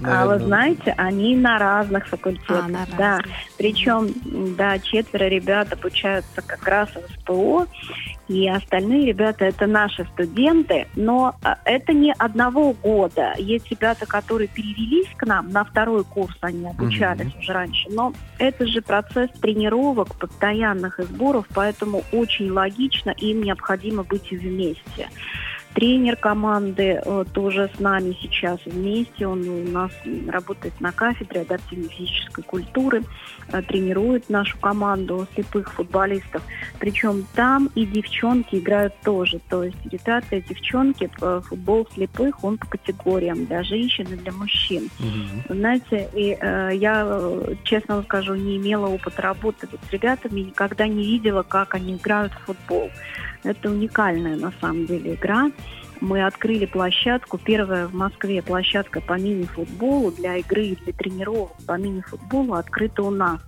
[0.00, 0.22] Наверное.
[0.22, 2.66] А вы знаете, они на разных факультетах.
[2.66, 2.96] А, на разных.
[2.98, 3.20] Да.
[3.56, 4.08] Причем,
[4.56, 7.66] да, четверо ребят обучаются как раз в СПО,
[8.28, 13.34] и остальные ребята это наши студенты, но а, это не одного года.
[13.38, 17.38] Есть ребята, которые перевелись к нам на второй курс, они обучались угу.
[17.40, 24.02] уже раньше, но это же процесс тренировок, постоянных и сборов, поэтому очень логично им необходимо
[24.02, 25.08] быть вместе.
[25.78, 29.28] Тренер команды э, тоже с нами сейчас вместе.
[29.28, 29.92] Он у нас
[30.26, 33.04] работает на кафедре адаптивной физической культуры,
[33.52, 36.42] э, тренирует нашу команду слепых футболистов.
[36.80, 39.38] Причем там и девчонки играют тоже.
[39.48, 44.32] То есть ребята и девчонки, э, футбол слепых, он по категориям для женщин и для
[44.32, 44.90] мужчин.
[44.98, 45.54] Угу.
[45.54, 47.30] Знаете, и э, я,
[47.62, 52.32] честно вам скажу, не имела опыта работы с ребятами, никогда не видела, как они играют
[52.32, 52.90] в футбол.
[53.44, 55.50] Это уникальная на самом деле игра.
[56.00, 61.76] Мы открыли площадку, первая в Москве площадка по мини-футболу для игры и для тренировок по
[61.76, 63.40] мини-футболу открыта у нас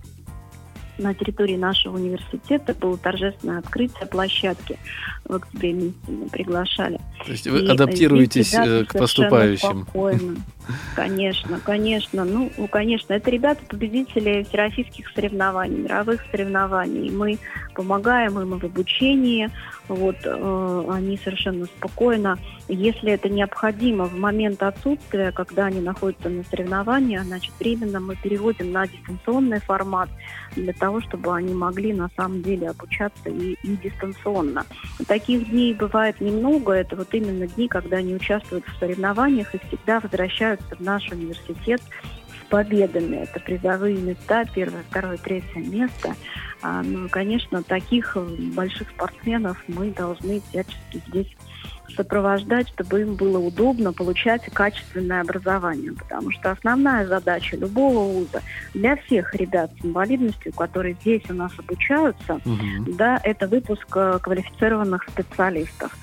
[1.01, 4.77] на территории нашего университета было торжественное открытие площадки.
[5.25, 6.99] В октябре месяце мы приглашали.
[7.25, 9.83] То есть вы и адаптируетесь э, к поступающим?
[9.83, 10.37] Спокойно.
[10.95, 12.23] Конечно, конечно.
[12.23, 17.09] Ну, конечно, это ребята победители всероссийских соревнований, мировых соревнований.
[17.09, 17.39] Мы
[17.73, 19.49] помогаем им в обучении.
[19.87, 22.37] Вот э, они совершенно спокойно,
[22.67, 28.71] если это необходимо в момент отсутствия, когда они находятся на соревнованиях, значит, временно мы переводим
[28.71, 30.09] на дистанционный формат
[30.55, 34.65] для того, чтобы они могли на самом деле обучаться и, и дистанционно.
[35.07, 36.73] Таких дней бывает немного.
[36.73, 41.81] Это вот именно дни, когда они участвуют в соревнованиях и всегда возвращаются в наш университет
[41.81, 43.17] с победами.
[43.17, 46.15] Это призовые места, первое, второе, третье место.
[46.61, 48.19] А, ну, конечно, таких э,
[48.53, 51.35] больших спортсменов мы должны всячески здесь
[51.95, 55.93] сопровождать, чтобы им было удобно получать качественное образование.
[55.93, 58.41] Потому что основная задача любого вуза
[58.73, 62.93] для всех ребят с инвалидностью, которые здесь у нас обучаются, угу.
[62.97, 65.95] да, это выпуск э, квалифицированных специалистов.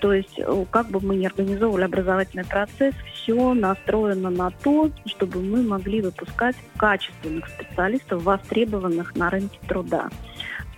[0.00, 5.40] То есть, э, как бы мы ни организовывали образовательный процесс, все настроено на то, чтобы
[5.40, 10.08] мы могли выпускать качественных специалистов, востребованных на рынке труда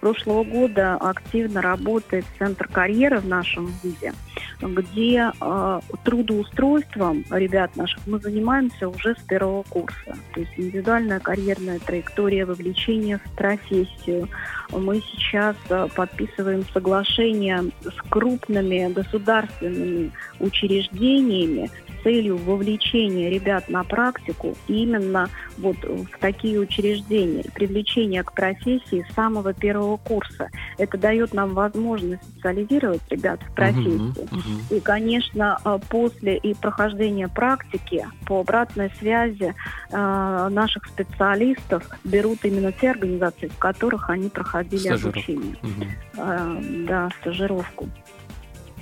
[0.05, 4.13] прошлого года активно работает Центр карьеры в нашем вузе,
[4.61, 10.15] где э, трудоустройством ребят наших мы занимаемся уже с первого курса.
[10.35, 14.29] То есть индивидуальная карьерная траектория вовлечения в профессию.
[14.71, 21.71] Мы сейчас э, подписываем соглашения с крупными государственными учреждениями
[22.05, 29.53] целью вовлечения ребят на практику именно вот в такие учреждения, привлечения к профессии с самого
[29.53, 30.49] первого курса.
[30.79, 33.75] Это дает нам возможность специализировать ребят в профессии.
[33.85, 34.77] Uh-huh, uh-huh.
[34.77, 39.55] И, конечно, э, после и прохождения практики по обратной связи
[39.91, 45.09] э, наших специалистов берут именно те организации, в которых они проходили Стажировку.
[45.09, 45.57] обучение.
[45.63, 45.87] Uh-huh.
[46.19, 47.89] Э, да, стажировку.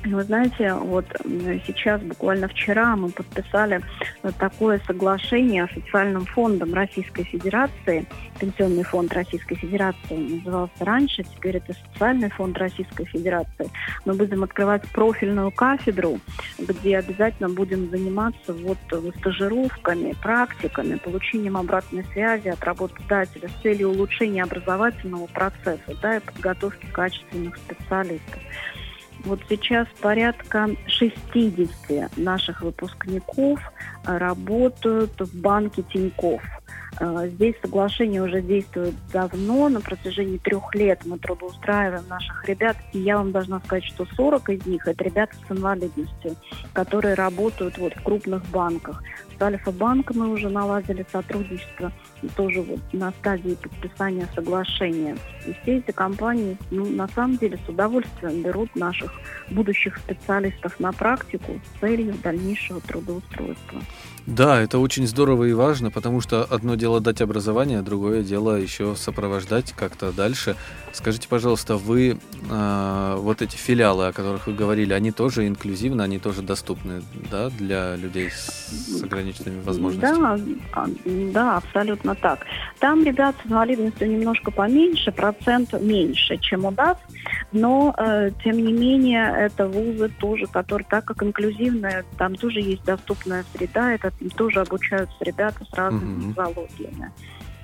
[0.05, 1.07] Вы знаете, вот
[1.65, 3.81] сейчас, буквально вчера, мы подписали
[4.39, 8.05] такое соглашение с социальным фондом Российской Федерации.
[8.41, 13.71] Пенсионный фонд Российской Федерации назывался раньше, теперь это социальный фонд Российской Федерации.
[14.05, 16.19] Мы будем открывать профильную кафедру,
[16.59, 18.79] где обязательно будем заниматься вот
[19.19, 26.87] стажировками, практиками, получением обратной связи от работодателя с целью улучшения образовательного процесса да, и подготовки
[26.87, 28.41] качественных специалистов.
[29.25, 33.61] Вот сейчас порядка 60 наших выпускников
[34.05, 36.43] работают в банке Тиньков.
[37.01, 42.99] Э, здесь соглашение уже действует давно, на протяжении трех лет мы трудоустраиваем наших ребят, и
[42.99, 46.37] я вам должна сказать, что 40 из них это ребята с инвалидностью,
[46.73, 49.03] которые работают вот в крупных банках.
[49.39, 51.93] С Альфа-банком мы уже наладили сотрудничество,
[52.37, 55.17] тоже вот на стадии подписания соглашения.
[55.47, 59.13] И все эти компании, ну, на самом деле, с удовольствием берут наших
[59.51, 63.81] будущих специалистов на практику с целью дальнейшего трудоустройства.
[64.27, 68.95] Да, это очень здорово и важно, потому что одно дело дать образование, другое дело еще
[68.95, 70.57] сопровождать как-то дальше.
[70.93, 72.19] Скажите, пожалуйста, вы
[72.51, 77.51] э, вот эти филиалы, о которых вы говорили, они тоже инклюзивны, они тоже доступны, да,
[77.51, 80.61] для людей с ограниченными возможностями?
[80.75, 82.41] Да, да, абсолютно так.
[82.79, 86.99] Там ребят с инвалидностью немножко поменьше, процент меньше, чем у нас,
[87.51, 92.85] но э, тем не менее это вузы тоже, которые так как инклюзивные, там тоже есть
[92.85, 97.13] доступная среда, это тоже обучаются ребята с разными нозологиями.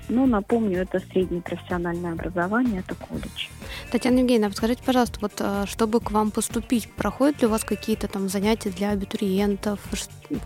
[0.09, 3.47] Ну, напомню, это среднее профессиональное образование, это колледж.
[3.91, 8.07] Татьяна Евгеньевна, скажите, пожалуйста, вот э, чтобы к вам поступить, проходят ли у вас какие-то
[8.07, 9.79] там занятия для абитуриентов,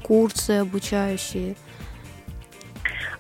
[0.04, 1.56] курсы обучающие?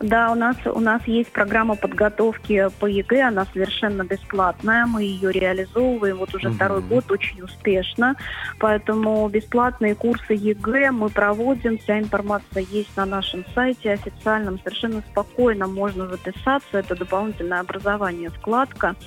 [0.03, 5.31] Да, у нас у нас есть программа подготовки по ЕГЭ, она совершенно бесплатная, мы ее
[5.31, 6.55] реализовываем вот уже Мгм.
[6.57, 8.15] второй год очень успешно,
[8.59, 15.67] поэтому бесплатные курсы ЕГЭ мы проводим, вся информация есть на нашем сайте официальном, совершенно спокойно
[15.67, 18.97] можно записаться, это дополнительное образование, вкладка,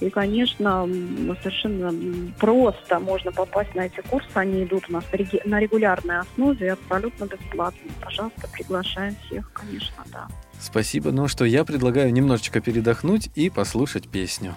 [0.00, 1.94] и, конечно, м, совершенно
[2.38, 5.04] просто можно попасть на эти курсы, они идут у нас
[5.46, 7.90] на регулярной основе, абсолютно бесплатно.
[8.02, 10.26] Пожалуйста, приглашаем всех, конечно, да.
[10.62, 11.10] Спасибо.
[11.10, 14.54] Ну что, я предлагаю немножечко передохнуть и послушать песню.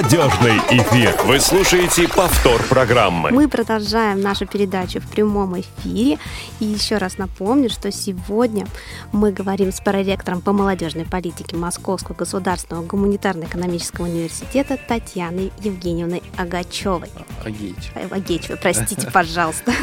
[0.00, 1.14] Молодежный эфир.
[1.26, 3.30] Вы слушаете повтор программы.
[3.32, 6.18] Мы продолжаем нашу передачу в прямом эфире.
[6.58, 8.66] И еще раз напомню, что сегодня
[9.12, 17.10] мы говорим с проректором по молодежной политике Московского государственного гуманитарно-экономического университета Татьяной Евгеньевной Агачевой.
[17.44, 17.92] Агеич.
[17.94, 19.74] Э, Агечевой, простите, пожалуйста.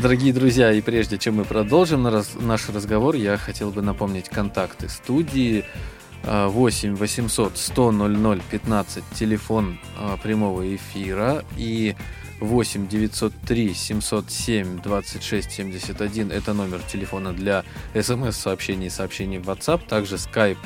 [0.00, 5.64] Дорогие друзья, и прежде чем мы продолжим наш разговор, я хотел бы напомнить контакты студии.
[6.26, 11.94] А, 8 800 100 00 15, телефон а, прямого эфира, и
[12.40, 20.16] 8 903 707 26 71, это номер телефона для смс-сообщений и сообщений в WhatsApp, также
[20.16, 20.58] skype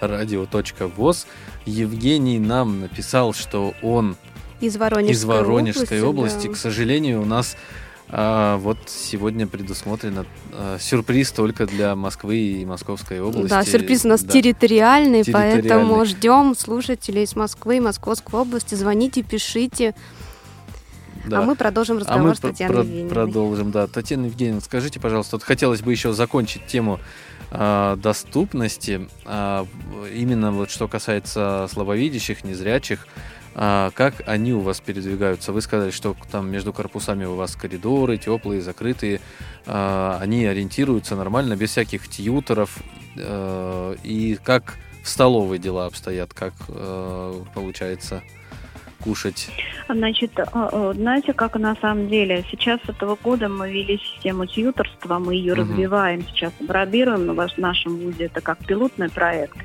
[0.00, 1.26] radio.voz.
[1.64, 4.16] Евгений нам написал, что он
[4.60, 6.46] Из Воронежской, из Воронежской области.
[6.46, 6.52] да.
[6.52, 7.56] К сожалению, у нас
[8.08, 13.48] а, вот сегодня предусмотрено а, сюрприз только для Москвы и Московской области.
[13.50, 14.32] Да, сюрприз у нас Да.
[14.32, 15.62] территориальный, Территориальный.
[15.68, 18.74] поэтому ждем слушателей из Москвы и Московской области.
[18.74, 19.94] Звоните, пишите.
[21.26, 21.40] Да.
[21.40, 23.10] А мы продолжим А разговор мы с Татьяной про- Евгеньевной.
[23.12, 23.88] продолжим, да.
[23.88, 27.00] Татьяна Евгеньевна, скажите, пожалуйста, вот хотелось бы еще закончить тему
[27.50, 33.06] а, доступности, а, в- именно вот что касается слабовидящих, незрячих.
[33.58, 35.50] А как они у вас передвигаются?
[35.50, 39.22] Вы сказали, что там между корпусами у вас коридоры теплые, закрытые.
[39.64, 42.78] А, они ориентируются нормально, без всяких тьютеров.
[43.16, 46.34] Э, И как в столовой дела обстоят?
[46.34, 48.22] Как э, получается
[49.06, 49.48] кушать?
[49.88, 54.46] Значит, э, э, знаете, как на самом деле, сейчас с этого года мы ввели систему
[54.46, 55.62] тьюторства, мы ее Мгм.
[55.62, 59.56] развиваем, сейчас апробируем на ваш- нашем вузе, это как пилотный проект.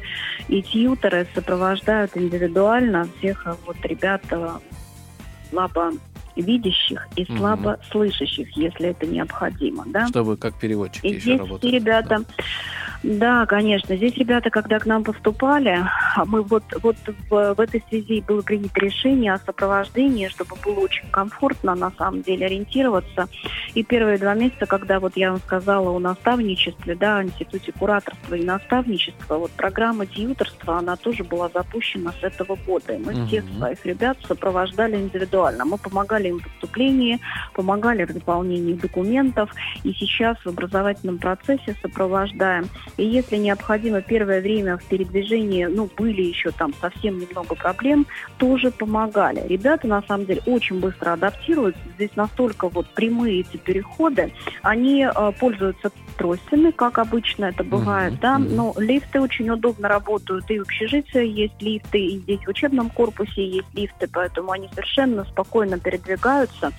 [0.47, 4.21] И тьюторы сопровождают индивидуально всех э, вот ребят
[5.49, 5.91] слабо
[6.35, 10.07] видящих и слабо слышащих, если это необходимо, да?
[10.07, 11.73] Чтобы как переводчики И еще здесь работают.
[11.73, 12.43] ребята, да.
[13.47, 15.83] Конечно, здесь ребята, когда к нам поступали,
[16.15, 16.95] а мы вот, вот
[17.29, 22.21] в, в этой связи было принято решение о сопровождении, чтобы было очень комфортно на самом
[22.21, 23.27] деле ориентироваться.
[23.73, 28.35] И первые два месяца, когда вот я вам сказала о наставничестве, да, о институте кураторства
[28.35, 32.93] и наставничества, вот программа тьюторства, она тоже была запущена с этого года.
[32.93, 33.27] И мы Мгм.
[33.27, 35.65] всех своих ребят сопровождали индивидуально.
[35.65, 37.19] Мы помогали им в поступлении,
[37.53, 39.49] помогали в заполнении документов,
[39.83, 42.65] и сейчас в образовательном процессе сопровождаем.
[43.01, 48.05] И если необходимо первое время в передвижении, ну, были еще там совсем немного проблем,
[48.37, 49.43] тоже помогали.
[49.47, 51.81] Ребята, на самом деле, очень быстро адаптируются.
[51.95, 54.31] Здесь настолько вот прямые эти переходы.
[54.61, 60.51] Они э, пользуются тростями, как обычно это бывает, Мгм, да, но лифты очень удобно работают,
[60.51, 65.23] и в общежитии есть лифты, и здесь в учебном корпусе есть лифты, поэтому они совершенно
[65.25, 66.71] спокойно передвигаются.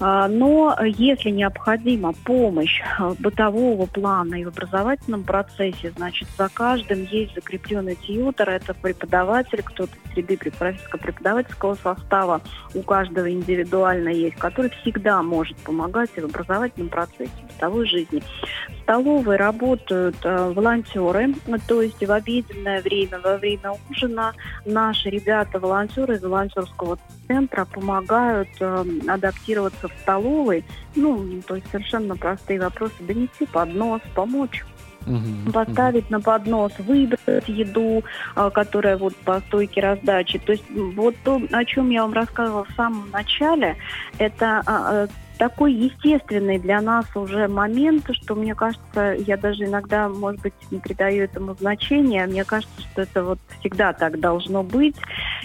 [0.00, 7.04] А, Но если необходима помощь а, бытового плана и в образовательном процессе, значит, за каждым
[7.04, 12.40] есть закрепленный тьютер, это преподаватель, кто-то из среды преподавательского состава,
[12.74, 18.22] у каждого индивидуально есть, который всегда может помогать и в образовательном процессе, в бытовой жизни.
[18.68, 21.34] В столовой работают э, волонтеры,
[21.66, 24.32] то есть в обеденное время, во время ужина
[24.64, 30.64] наши ребята, волонтеры из волонтерского центра помогают адаптироваться в столовой.
[30.94, 32.94] Ну, то есть совершенно простые вопросы.
[33.00, 34.64] Донести поднос, помочь
[35.06, 40.38] Мгм, поставить на поднос, выбрать еду, а, которая вот по стойке раздачи.
[40.38, 43.76] То есть вот то, о чем я вам рассказывала в самом начале,
[44.18, 45.08] это а, а,
[45.38, 50.78] такой естественный для нас уже момент, что мне кажется, я даже иногда, может быть, не
[50.78, 52.26] придаю этому значения.
[52.26, 54.96] Мне кажется, что это вот всегда так должно быть.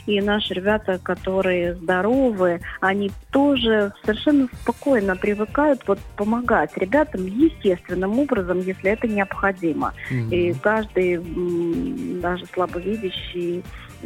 [0.05, 8.59] И наши ребята, которые здоровы, они тоже совершенно спокойно привыкают вот помогать ребятам естественным образом,
[8.59, 9.93] если это необходимо.
[10.09, 10.29] мгм.
[10.29, 11.21] И каждый,
[12.19, 13.63] даже слабовидящий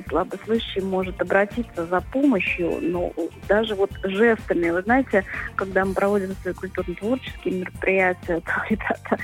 [0.08, 3.14] слабослышащий может обратиться за помощью, но
[3.48, 4.70] даже вот жестами.
[4.70, 5.24] Вы знаете,
[5.56, 9.18] когда мы проводим свои культурно-творческие мероприятия, то ребята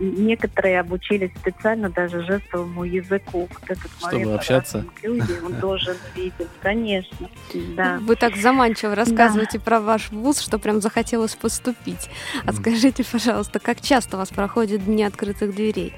[0.00, 3.48] некоторые обучились специально даже жестовому языку.
[3.50, 4.78] Вот этот Чтобы момент общаться.
[4.80, 7.28] инклюзии, он должен видеть, конечно.
[7.76, 7.98] Да.
[8.00, 12.08] Вы так заманчиво рассказываете про ваш вуз, что прям захотелось поступить.
[12.46, 15.92] А скажите, пожалуйста, как часто у вас проходят дни открытых дверей?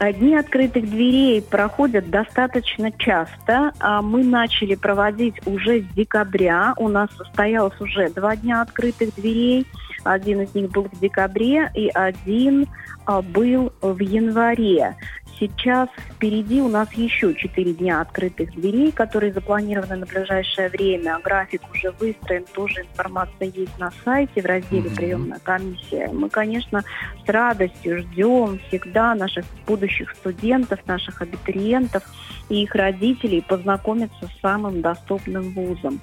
[0.00, 3.72] Дни открытых дверей проходят достаточно часто.
[3.80, 6.72] А Мы начали проводить уже с декабря.
[6.78, 9.66] У нас состоялось уже два дня открытых дверей.
[10.02, 12.66] Один из них был в декабре и один
[13.04, 14.96] а, был в январе.
[15.40, 21.18] Сейчас впереди у нас еще четыре дня открытых дверей, которые запланированы на ближайшее время.
[21.24, 24.96] График уже выстроен, тоже информация есть на сайте в разделе Мгм.
[24.96, 26.10] «Приемная комиссия».
[26.12, 26.84] Мы, конечно,
[27.24, 32.02] с радостью ждем всегда наших будущих студентов, наших абитуриентов
[32.50, 36.00] и их родителей познакомиться с самым доступным вузом.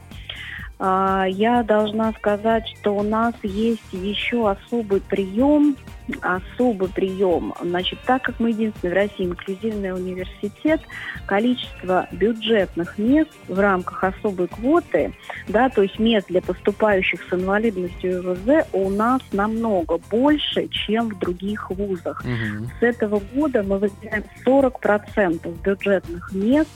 [0.79, 5.75] А, Я должна сказать, что у нас есть еще особый прием,
[6.21, 7.53] особый прием.
[7.61, 10.81] Значит, так как мы единственный в России инклюзивный университет,
[11.25, 15.13] количество бюджетных мест в рамках особой квоты,
[15.47, 21.09] да, то есть мест для поступающих с инвалидностью и ВЗ у нас намного больше, чем
[21.09, 22.23] в других вузах.
[22.23, 22.69] Мгм.
[22.79, 26.69] С этого года мы выделяем 40% бюджетных мест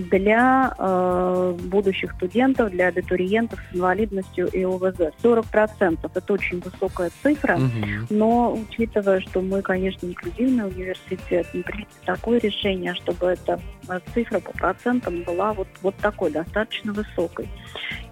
[0.00, 5.12] для э, будущих студентов, для абитуриентов с инвалидностью и ОВЗ.
[5.22, 7.56] 40% это очень высокая цифра.
[7.56, 8.06] Мгм.
[8.10, 14.40] Но учитывая, что мы, конечно, инклюзивный университет, мы приняли такое решение, чтобы эта э, цифра
[14.40, 17.48] по процентам была вот, вот такой, достаточно высокой.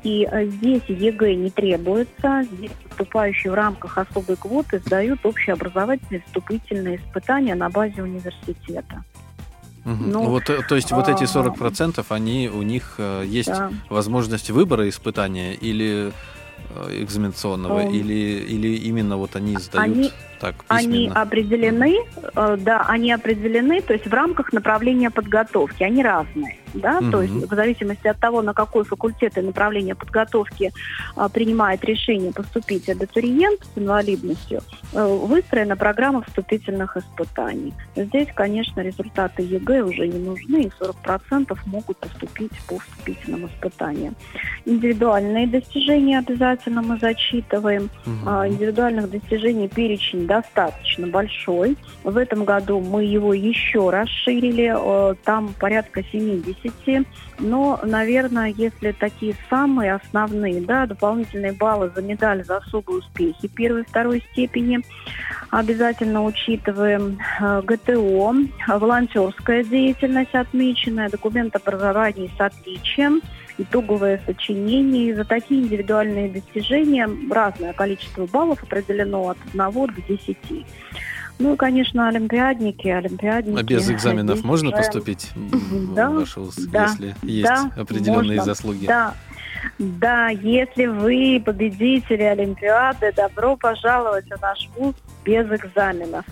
[0.02, 6.96] И э, здесь ЕГЭ не требуется, здесь поступающие в рамках особой квоты сдают общеобразовательные вступительные
[6.96, 9.04] испытания на базе университета.
[9.84, 10.10] Мгм.
[10.10, 13.72] Ну, вот, э, то есть вот эти а, 40% они у них э, есть Да.
[13.90, 16.12] возможность выбора испытания или
[16.74, 20.12] э, экзаменационного, Эм, или, или именно вот они сдают они-
[20.42, 21.98] так Они определены,
[22.34, 27.22] э, да, они определены, то есть в рамках направления подготовки, они разные, да, то Мгм.
[27.22, 30.72] есть в зависимости от того, на какой факультет и направление подготовки
[31.16, 34.60] а, принимает решение поступить абитуриент с инвалидностью,
[34.92, 37.72] э, выстроена программа вступительных испытаний.
[37.94, 44.16] Здесь, конечно, результаты ЕГЭ уже не нужны, и 40% могут поступить по вступительным испытаниям.
[44.64, 47.90] Индивидуальные достижения обязательно мы зачитываем.
[48.26, 51.76] А, Индивидуальных достижений перечень достаточно большой.
[52.04, 57.06] В этом году мы его еще расширили, э, там порядка 70.
[57.38, 63.82] Но, наверное, если такие самые основные, да, дополнительные баллы за медаль за особые успехи первой
[63.82, 64.80] и второй степени,
[65.50, 68.34] обязательно учитываем э, ГТО,
[68.68, 73.20] волонтерская деятельность отмеченная, документ образования с отличием,
[73.58, 75.10] итоговое сочинение.
[75.10, 80.36] И за такие индивидуальные достижения разное количество баллов определено от 1 до 10.
[81.38, 83.58] Ну и, конечно, олимпиадники, олимпиадники.
[83.58, 85.30] А без экзаменов можно поступить
[85.96, 88.44] Да, если есть да, определенные можно.
[88.44, 88.86] заслуги?
[88.86, 89.14] Да,
[89.78, 94.94] да, если вы победители Олимпиады, добро пожаловать в наш вуз
[95.24, 96.24] без экзаменов.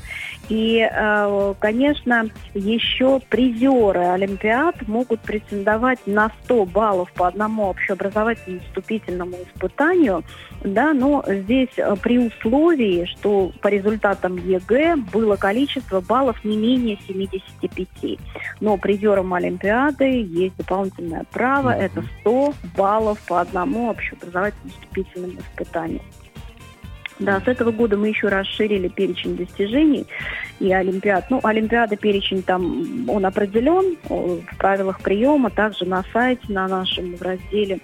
[0.49, 9.37] И, э, конечно, еще призеры Олимпиад могут претендовать на 100 баллов по одному общеобразовательному вступительному
[9.47, 10.24] испытанию,
[10.64, 16.99] да, но здесь э, при условии, что по результатам ЕГЭ было количество баллов не менее
[17.07, 18.18] 75.
[18.61, 26.03] Но призерам Олимпиады есть дополнительное право, это 100 баллов по одному общеобразовательному вступительному испытанию.
[27.18, 30.07] Да, с этого года мы еще расширили перечень достижений
[30.59, 31.31] и Олимпиад.
[31.31, 37.23] Ну, Олимпиада перечень там, он определен в правилах приема, также на сайте, на нашем в
[37.23, 37.81] разделе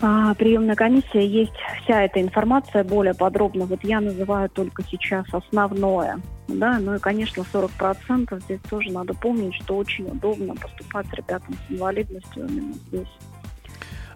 [0.00, 3.64] а, приемная комиссия есть вся эта информация более подробно.
[3.64, 6.20] Вот я называю только сейчас основное.
[6.48, 11.72] Да, ну и, конечно, 40% здесь тоже надо помнить, что очень удобно поступать ребятам с
[11.72, 13.08] инвалидностью именно здесь.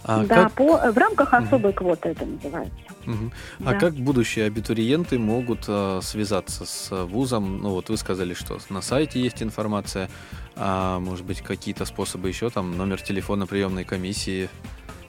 [0.05, 2.75] А да, как- по, в рамках особой квоты это называется.
[3.07, 3.33] Мгм.
[3.61, 3.79] А Да.
[3.79, 7.59] как будущие абитуриенты могут э, связаться с э, вузом?
[7.63, 10.09] Ну вот вы сказали, что на сайте есть информация,
[10.57, 14.49] а может быть какие-то способы еще, там номер телефона приемной комиссии,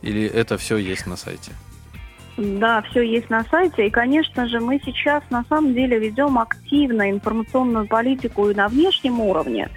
[0.02, 1.52] или это все есть на сайте?
[2.38, 3.88] Да, все есть на сайте.
[3.88, 9.20] И, конечно же, мы сейчас на самом деле ведем активно информационную политику и на внешнем
[9.20, 9.70] уровне.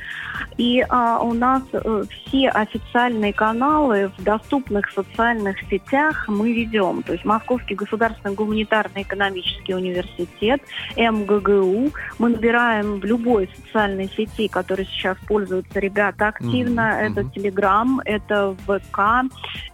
[0.57, 7.03] И а, у нас э, все официальные каналы в доступных социальных сетях мы ведем.
[7.03, 10.63] То есть Московский государственный гуманитарный экономический университет,
[10.97, 11.91] МГГУ.
[12.19, 16.99] Мы набираем в любой социальной сети, которой сейчас пользуются ребята активно.
[17.01, 17.25] Мгм, Это.
[17.35, 19.01] Телеграм, это ВК,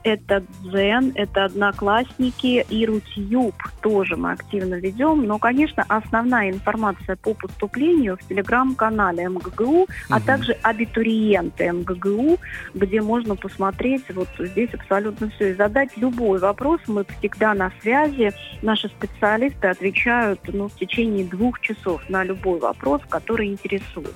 [0.02, 5.24] это Дзен, это Одноклассники и Рутюб тоже мы активно ведем.
[5.26, 10.24] Но, конечно, основная информация по поступлению в телеграм-канале МГГУ, а Мгм.
[10.24, 12.38] также абитуриенты МГГУ,
[12.74, 16.80] где можно посмотреть вот здесь абсолютно все и задать любой вопрос.
[16.86, 18.32] Мы всегда на связи.
[18.62, 24.14] Наши специалисты отвечают ну, в течение двух часов на любой вопрос, который интересует.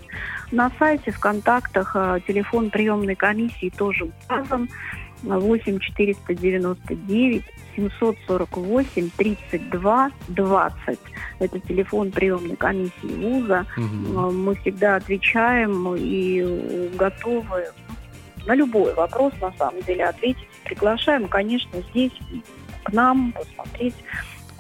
[0.53, 4.69] На сайте, в контактах э, телефон приемной комиссии тоже указан.
[5.23, 7.45] 8 499
[7.77, 10.99] 748 32 20.
[11.39, 13.67] Это телефон приемной комиссии вуза.
[13.77, 17.67] Э, Мы всегда отвечаем и э, готовы
[18.47, 20.49] на любой вопрос, на самом деле, ответить.
[20.65, 22.13] Приглашаем, конечно, здесь
[22.85, 23.95] к нам посмотреть,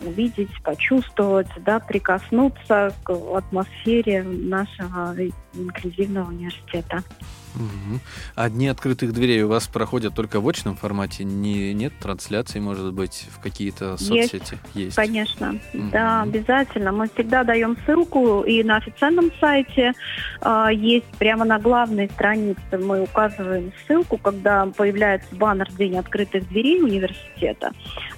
[0.02, 5.14] увидеть, почувствовать, да, прикоснуться к атмосфере нашего
[5.54, 7.02] инклюзивного университета.
[7.54, 8.00] Мгм.
[8.34, 11.24] А дни открытых дверей у вас проходят только в очном формате?
[11.24, 14.06] Не, нет трансляций, может быть, в какие-то Есть.
[14.06, 14.58] соцсети?
[14.74, 14.96] Есть.
[14.96, 15.90] Конечно, Мгм.
[15.90, 16.92] да, обязательно.
[16.92, 19.92] Мы всегда даем ссылку и на официальном сайте
[20.40, 26.82] а, есть прямо на главной странице мы указываем ссылку, когда появляется баннер День открытых дверей
[26.82, 27.72] университета.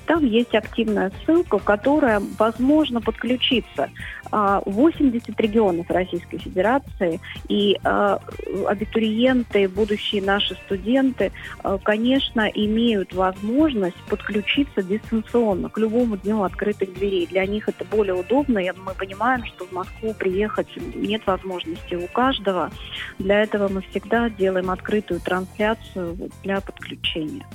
[0.07, 3.91] Там есть активная ссылка, которая возможно подключиться.
[4.32, 8.20] А, 80 регионов Российской Федерации и а,
[8.66, 9.26] абитуриенты,
[9.68, 11.33] будущие наши студенты,
[11.64, 17.27] э, конечно, имеют возможность подключиться дистанционно к любому дню открытых дверей.
[17.27, 22.07] Для них это более удобно, и мы понимаем, что в Москву приехать нет возможности у
[22.09, 22.70] каждого.
[23.18, 27.47] Для этого мы всегда делаем открытую трансляцию для подключения.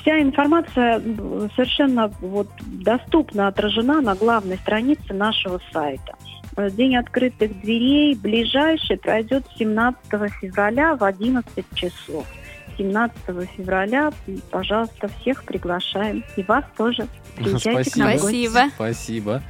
[0.00, 1.00] Вся информация
[1.54, 6.16] совершенно вот доступно отражена на главной странице нашего сайта.
[6.68, 10.00] День открытых дверей ближайший пройдет 17
[10.40, 12.26] февраля в 11 часов.
[12.76, 13.14] 17
[13.56, 14.10] февраля,
[14.50, 16.24] пожалуйста, всех приглашаем.
[16.36, 17.06] И вас тоже.
[17.36, 18.18] Приезжайте гости.
[18.18, 18.70] Спасибо.
[18.74, 19.42] Спасибо.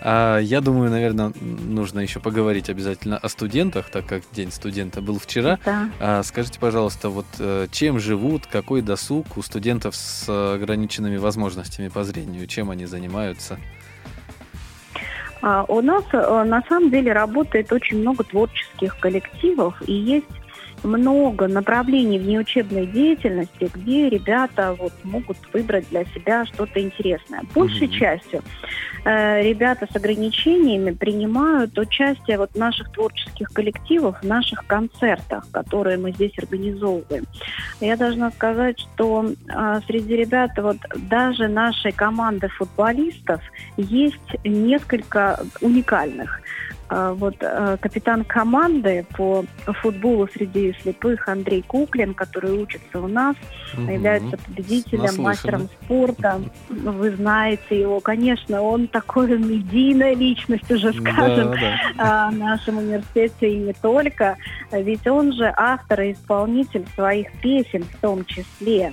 [0.00, 5.18] А я думаю, наверное, нужно еще поговорить обязательно о студентах, так как День студента был
[5.18, 5.58] вчера.
[5.64, 5.90] Да.
[5.98, 12.04] А скажите, пожалуйста, вот э, чем живут, какой досуг у студентов с ограниченными возможностями по
[12.04, 13.58] зрению, чем они занимаются?
[15.40, 20.26] А, У нас э, на самом деле работает очень много творческих коллективов и есть
[20.82, 27.42] много направлений внеучебной деятельности, где ребята вот могут выбрать для себя что-то интересное.
[27.54, 27.96] Большей Мгм.
[27.96, 28.42] частью
[29.04, 35.96] э, ребята с ограничениями принимают участие вот в наших творческих коллективах, в наших концертах, которые
[35.96, 37.24] мы здесь организовываем.
[37.80, 43.40] Я должна сказать, что а, среди ребят вот даже нашей команды футболистов
[43.76, 46.40] есть несколько уникальных.
[46.90, 53.36] А, Вот э, капитан команды по футболу среди слепых Андрей Куклин, который учится у нас,
[53.76, 53.90] Мгм.
[53.90, 55.22] является победителем, Наслышаны.
[55.24, 56.40] мастером спорта.
[56.70, 62.30] Ну, Вы знаете его, конечно, он такой медийная личность уже, скажем, Да, да.
[62.30, 64.36] в нашем университете и не только.
[64.72, 68.92] Ведь он же автор и исполнитель своих песен в том числе.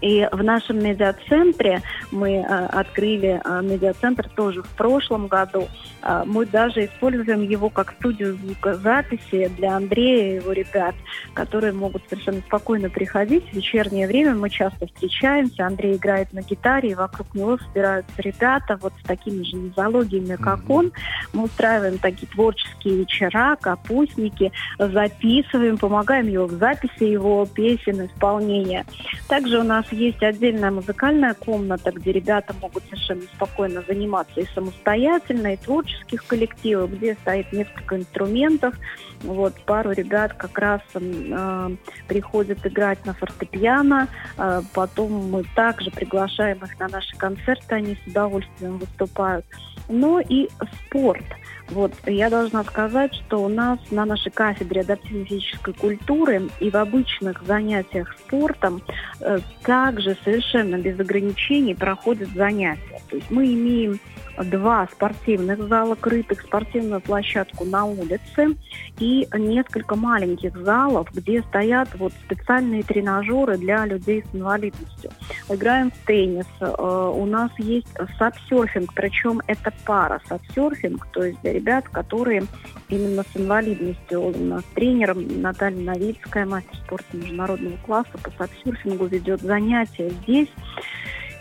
[0.00, 5.68] И в нашем медиацентре мы э, открыли э, медиацентр тоже в прошлом году.
[6.02, 10.94] Э, мы даже используем его как студию звукозаписи для Андрея и его ребят,
[11.34, 13.48] которые могут совершенно спокойно приходить.
[13.50, 15.66] В вечернее время мы часто встречаемся.
[15.66, 20.60] Андрей играет на гитаре, и вокруг него собираются ребята вот с такими же нозологиями, как
[20.64, 20.70] Мгм.
[20.70, 20.92] он.
[21.32, 28.84] Мы устраиваем такие творческие вечера, капустники, записываем, помогаем его в записи его песен, исполнения.
[29.28, 35.54] Также у нас есть отдельная музыкальная комната, где ребята могут совершенно спокойно заниматься и самостоятельно,
[35.54, 38.74] и творческих коллективов, где стоит несколько инструментов.
[39.22, 41.76] Вот пару ребят как раз э,
[42.06, 44.08] приходят играть на фортепиано.
[44.36, 49.44] Э, потом мы также приглашаем их на наши концерты, они с удовольствием выступают.
[49.88, 50.48] Но и
[50.86, 51.24] спорт.
[51.70, 56.76] Вот, я должна сказать, что у нас на нашей кафедре адаптивной физической культуры и в
[56.76, 58.82] обычных занятиях спортом
[59.20, 63.02] э, также совершенно без ограничений проходят занятия.
[63.10, 64.00] То есть мы имеем
[64.44, 68.56] два спортивных зала, крытых, спортивную площадку на улице
[68.98, 75.10] и несколько маленьких залов, где стоят вот специальные тренажеры для людей с инвалидностью.
[75.48, 81.52] Играем в теннис, э, у нас есть сапсерфинг, причем это пара сапсерфинг, то есть для
[81.52, 82.44] ребят, которые
[82.88, 84.22] именно с инвалидностью.
[84.22, 90.48] У нас тренером Наталья Новицкая, мастер спорта международного класса по сапсерфингу ведет занятия здесь.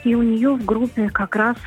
[0.08, 1.58] И у нее в группе как раз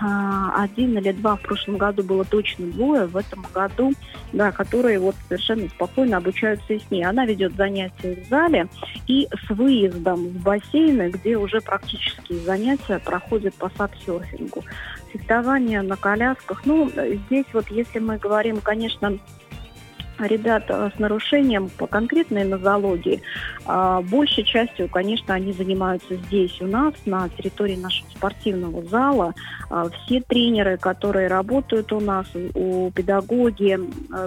[0.00, 3.92] а, один или два в прошлом году было точно двое, в этом году,
[4.32, 7.04] да, которые вот совершенно спокойно обучаются и с ней.
[7.04, 8.66] Она ведет занятия в зале
[9.06, 14.64] и с выездом в бассейны, где уже практические занятия проходят по сапсерфингу.
[15.12, 16.62] Фехтование на колясках.
[16.64, 19.16] Ну, здесь вот, если мы говорим, конечно,
[20.18, 23.22] ребят э, с нарушением по конкретной нозологии,
[23.66, 29.34] а, большей частью, конечно, они занимаются здесь у нас, на территории нашего спортивного зала.
[29.70, 33.78] А, Все тренеры, которые работают у нас, у педагоги,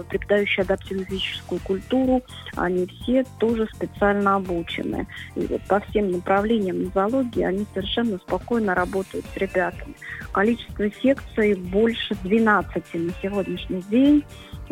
[0.10, 2.22] преподающие адаптивную физическую культуру,
[2.56, 5.08] они все тоже специально обучены.
[5.36, 9.96] И вот по всем направлениям нозологии они совершенно спокойно работают с ребятами.
[10.32, 14.24] Количество секций больше 12 на сегодняшний день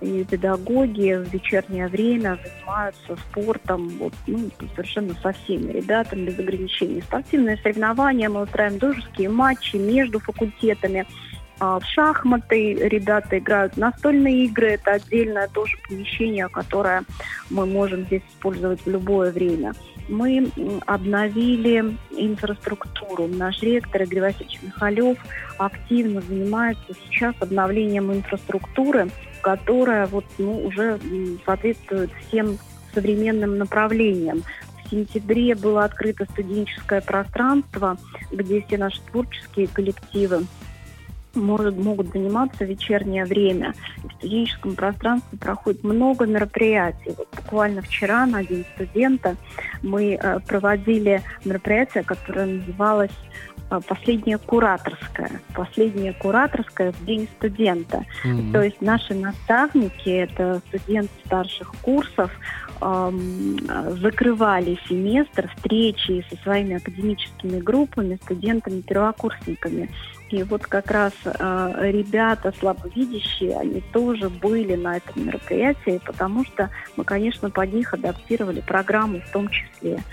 [0.01, 7.01] и педагоги в вечернее время занимаются спортом вот, ну, совершенно со всеми ребятами без ограничений.
[7.01, 11.05] Спортивные соревнования, мы устраиваем дружеские матчи между факультетами.
[11.59, 17.03] А, В шахматы ребята играют, настольные игры это отдельное тоже помещение, которое
[17.49, 19.73] мы можем здесь использовать в любое время.
[20.07, 20.51] Мы
[20.85, 23.27] обновили инфраструктуру.
[23.27, 25.17] Наш ректор Игорь Васильевич Михалев
[25.57, 29.09] активно занимается сейчас обновлением инфраструктуры,
[29.41, 30.99] которая вот, ну, уже
[31.45, 32.57] соответствует всем
[32.93, 34.43] современным направлениям.
[34.83, 37.97] В сентябре было открыто студенческое пространство,
[38.31, 40.45] где все наши творческие коллективы
[41.37, 43.73] может, могут заниматься в вечернее время.
[44.03, 47.13] В студенческом пространстве проходит много мероприятий.
[47.17, 49.35] Вот буквально вчера на День студента
[49.81, 53.11] мы э, проводили мероприятие, которое называлось
[53.69, 55.41] э, «Последнее кураторское».
[55.55, 58.03] «Последнее кураторское в День студента».
[58.23, 58.53] Мгм.
[58.53, 62.31] То есть наши наставники, это студенты старших курсов,
[62.81, 63.57] эм,
[63.99, 69.89] закрывали семестр встречи со своими академическими группами, студентами, первокурсниками.
[70.29, 76.69] И вот как раз э, ребята слабовидящие, они тоже были на этом мероприятии, потому что
[76.97, 80.03] мы, конечно, под них адаптировали программу в том числе.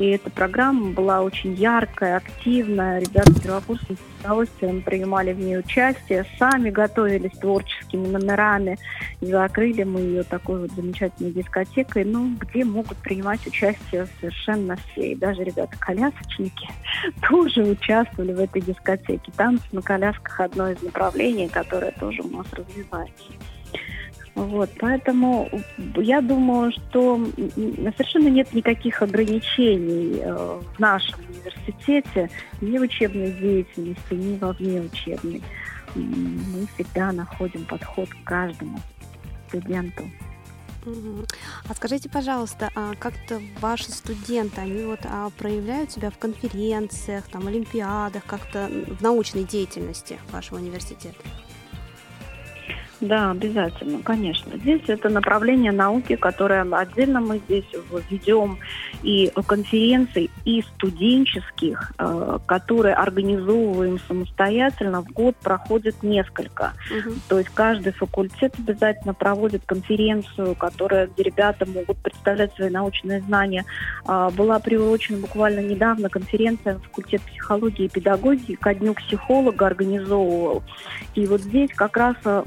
[0.00, 3.00] И эта программа была очень яркая, активная.
[3.00, 8.78] Ребята первокурсники с удовольствием принимали в ней участие, сами готовились творческими номерами.
[9.20, 15.12] Закрыли мы ее такой вот замечательной дискотекой, ну, где могут принимать участие совершенно все.
[15.12, 16.70] И даже ребята-колясочники
[17.28, 19.30] тоже участвовали в этой дискотеке.
[19.60, 23.24] Танцы на колясках одно из направлений, которое тоже у нас развивается.
[24.34, 25.50] Вот, поэтому
[25.96, 32.30] я думаю, что совершенно нет никаких ограничений э, в нашем университете
[32.60, 35.42] ни в учебной деятельности, ни во внеучебной.
[35.94, 38.78] Мы всегда находим подход к каждому
[39.48, 40.04] студенту.
[41.68, 47.46] А скажите, пожалуйста, а как-то ваши студенты, они вот а, проявляют себя в конференциях, там,
[47.46, 48.68] олимпиадах, как-то
[48.98, 51.18] в научной деятельности вашего университета?
[53.00, 54.58] Да, обязательно, конечно.
[54.58, 57.64] Здесь это направление науки, которое отдельно мы здесь
[58.10, 58.58] ведем
[59.02, 65.00] и конференций, и студенческих, э, которые организовываем самостоятельно.
[65.02, 66.74] В год проходит несколько.
[66.90, 67.14] Угу.
[67.28, 73.64] То есть каждый факультет обязательно проводит конференцию, которая, где ребята могут представлять свои научные знания.
[74.06, 80.62] Э, была приурочена буквально недавно конференция факультет психологии и педагогики ко дню психолога организовывал.
[81.14, 82.42] И вот здесь как раз э,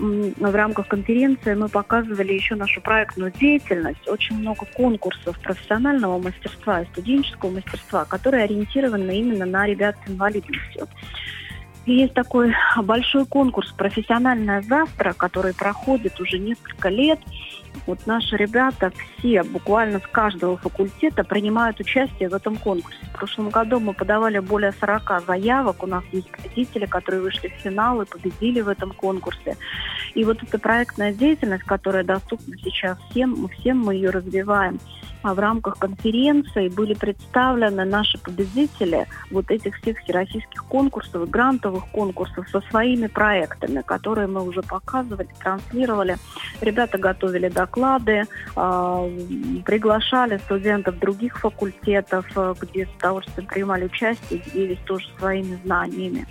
[0.52, 4.08] в рамках конференции мы показывали еще нашу проектную деятельность.
[4.08, 10.88] Очень много конкурсов профессионального мастерства и студенческого мастерства, которые ориентированы именно на ребят с инвалидностью.
[11.86, 17.20] Есть такой большой конкурс «Профессиональное завтра», который проходит уже несколько лет.
[17.86, 23.00] Вот наши ребята все, буквально с каждого факультета, принимают участие в этом конкурсе.
[23.14, 25.84] В прошлом году мы подавали более 40 заявок.
[25.84, 29.58] У нас есть победители, которые вышли в финал и победили в этом конкурсе.
[30.14, 34.80] И вот эта проектная деятельность, которая доступна сейчас всем, мы всем мы ее развиваем.
[35.24, 42.48] А в рамках конференции были представлены наши победители вот этих всех всероссийских конкурсов, грантовых конкурсов
[42.50, 46.18] со своими проектами, которые мы уже показывали, транслировали.
[46.60, 49.10] Ребята готовили доклады, а,
[49.66, 56.28] приглашали студентов других факультетов, э, где с удовольствием принимали участие, делились тоже своими знаниями.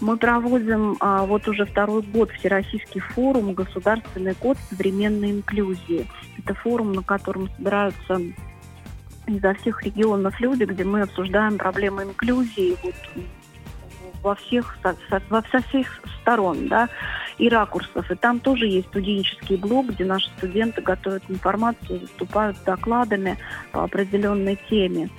[0.00, 6.06] Мы проводим а, вот уже второй год Всероссийский форум «Государственный код современной инклюзии».
[6.38, 8.20] Это форум, на котором собираются
[9.26, 12.94] изо всех регионов люди, где мы обсуждаем проблемы инклюзии вот,
[14.22, 16.88] во всех, со, со, во, со всех сторон, да,
[17.38, 18.10] и ракурсов.
[18.10, 23.36] И там тоже есть студенческий блок, где наши студенты готовят информацию, выступают с докладами
[23.72, 25.10] по определенной теме.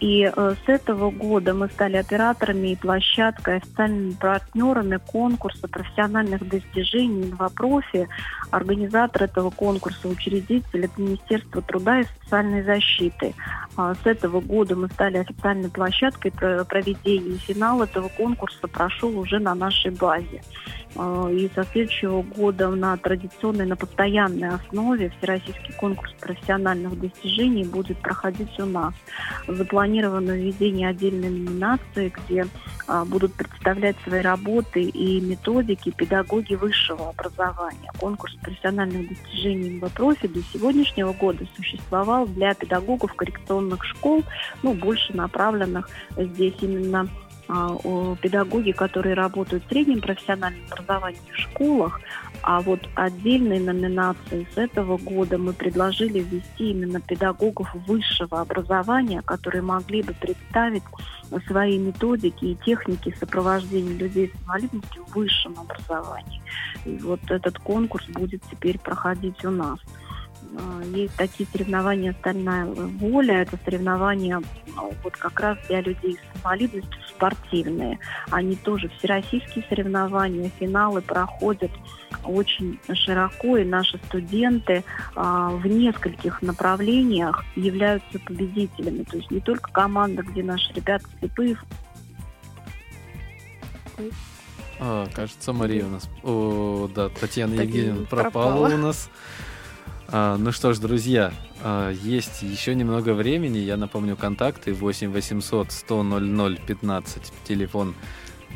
[0.00, 7.24] И э, с этого года мы стали операторами и площадкой, официальными партнерами конкурса профессиональных достижений
[7.24, 8.08] «Инвопрофи».
[8.50, 13.34] Организатор этого конкурса, учредитель– это Министерство труда и социальной защиты.
[13.76, 17.36] А с этого года мы стали официальной площадкой проведения.
[17.38, 20.42] Финал этого конкурса прошел уже на нашей базе.
[20.96, 27.98] А, и со следующего года на традиционной, на постоянной основе Всероссийский конкурс профессиональных достижений будет
[27.98, 28.94] проходить у нас.
[29.46, 32.46] Запланировано введение отдельной номинации, где
[33.06, 37.90] будут представлять свои работы и методики педагоги высшего образования.
[37.98, 44.24] Конкурс профессиональных достижений в профи до сегодняшнего года существовал для педагогов коррекционных школ,
[44.62, 47.29] ну, больше направленных здесь именно а,
[48.20, 52.00] педагоги, которые работают в среднем профессиональном образовании в школах,
[52.42, 59.62] а вот отдельной номинации с этого года мы предложили ввести именно педагогов высшего образования, которые
[59.62, 60.82] могли бы представить
[61.46, 66.42] свои методики и техники сопровождения людей с инвалидностью в высшем образовании.
[66.84, 69.78] И вот этот конкурс будет теперь проходить у нас.
[70.56, 73.42] А, есть такие соревнования «Стальная воля».
[73.42, 74.42] Это соревнования
[74.74, 77.98] ну, вот как раз для людей с инвалидностью спортивные.
[78.30, 81.70] Они тоже всероссийские соревнования, финалы проходят
[82.24, 89.04] очень широко, и наши студенты а, в нескольких направлениях являются победителями.
[89.04, 91.56] То есть не только команда, где наши ребята слепые.
[94.78, 96.08] А, кажется, Мария у нас...
[96.22, 99.10] О, да, Татьяна Евгеньевна пропала, пропала у нас.
[100.12, 101.32] А, ну что ж, друзья,
[101.62, 103.58] а, есть еще немного времени.
[103.58, 107.94] Я напомню контакты 8 800 100 00 15, телефон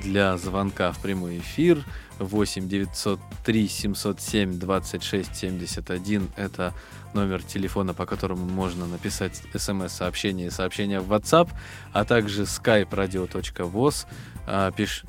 [0.02, 1.84] для звонка в прямой эфир.
[2.18, 6.72] 8 903 707 26 71 это
[7.12, 11.50] номер телефона, по которому можно написать смс-сообщение и сообщение в WhatsApp,
[11.92, 14.06] а также skype radio.voz.
[14.46, 15.04] А, пиш...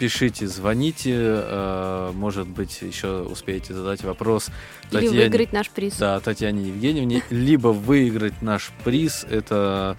[0.00, 1.12] пишите, звоните.
[1.14, 4.48] э, Может быть, еще успеете задать вопрос
[4.90, 5.96] Или Татьяне- выиграть наш приз.
[5.98, 7.22] Да, Татьяне Евгеньевне.
[7.30, 9.24] Либо выиграть наш приз.
[9.30, 9.96] Это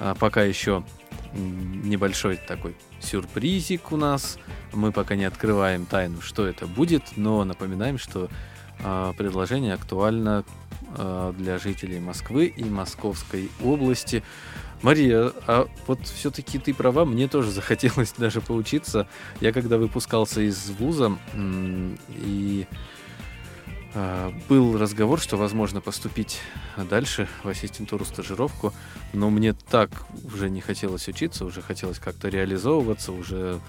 [0.00, 0.82] а, пока еще
[1.34, 4.38] небольшой такой сюрпризик у нас.
[4.72, 8.28] Мы пока не открываем тайну, что это будет, но напоминаем, что
[8.82, 10.44] а, предложение актуально
[11.38, 14.22] для жителей Москвы и Московской области.
[14.84, 19.08] Мария, а вот все-таки ты права, мне тоже захотелось даже поучиться.
[19.40, 21.16] Я когда выпускался из вуза,
[22.10, 22.66] и
[23.94, 26.38] а, был разговор, что возможно поступить
[26.76, 28.74] дальше в ассистентуру стажировку,
[29.14, 29.90] но мне так
[30.34, 33.60] уже не хотелось учиться, уже хотелось как-то реализовываться, уже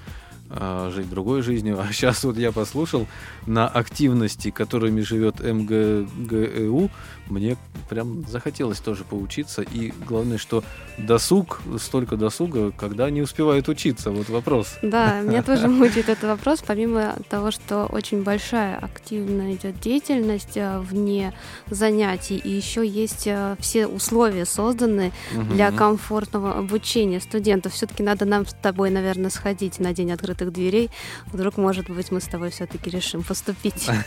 [0.50, 1.80] жить другой жизнью.
[1.86, 3.08] А сейчас вот я послушал
[3.46, 6.90] на активности, которыми живет МГГУ,
[7.28, 7.58] мне
[7.90, 9.62] прям захотелось тоже поучиться.
[9.62, 10.64] И главное, что
[10.98, 14.12] досуг, столько досуга, когда не успевают учиться.
[14.12, 14.78] Вот вопрос.
[14.96, 20.80] Да, меня тоже мучает этот вопрос, помимо того, что очень большая активно идет деятельность э,
[20.80, 21.34] вне
[21.70, 27.74] занятий, и еще есть э, все условия созданы для комфортного обучения студентов.
[27.74, 30.92] Все-таки надо нам с тобой, наверное, сходить на день открытых дверей.
[31.28, 33.90] Вдруг, может быть, мы с тобой все-таки решим поступить.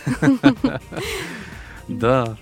[1.89, 2.37] Да.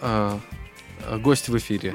[0.00, 0.40] А,
[1.18, 1.94] гость в эфире.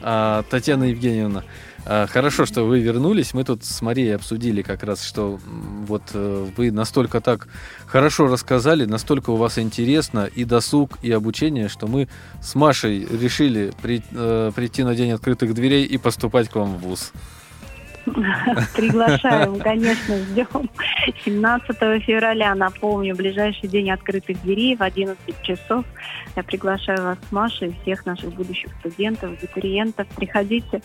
[0.00, 1.44] А, Татьяна Евгеньевна,
[1.88, 3.32] хорошо, что вы вернулись.
[3.32, 5.40] Мы тут с Марией обсудили как раз, что
[5.86, 7.48] вот э, вы настолько так
[7.86, 12.08] хорошо рассказали, настолько у вас интересно и досуг, и обучение, что мы
[12.42, 17.12] с Машей решили э, прийти на день открытых дверей и поступать к вам в ВУЗ.
[18.76, 20.70] Приглашаем, конечно, ждем.
[21.24, 25.84] 17 февраля, напомню, ближайший день открытых дверей в 11 часов.
[26.36, 30.06] Я приглашаю вас с Машей, всех наших будущих студентов, абитуриентов.
[30.16, 30.82] Приходите.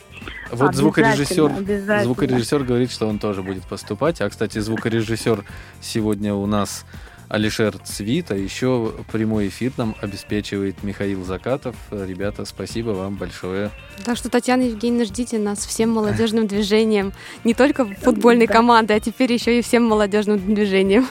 [0.52, 2.04] Вот звукорежиссер, обязательно.
[2.04, 4.22] звукорежиссер говорит, что он тоже будет поступать.
[4.22, 5.44] А, кстати, звукорежиссер
[5.80, 6.86] сегодня у нас
[7.30, 11.76] Алишер Цвит, а еще прямой эфир нам обеспечивает Михаил Закатов.
[11.92, 13.72] Ребята, спасибо вам большое.
[14.06, 17.12] Так что, Татьяна Евгеньевна, ждите нас всем молодежным движением.
[17.44, 18.54] Не только футбольной Да.
[18.54, 21.08] командой, а теперь еще и всем молодежным движением.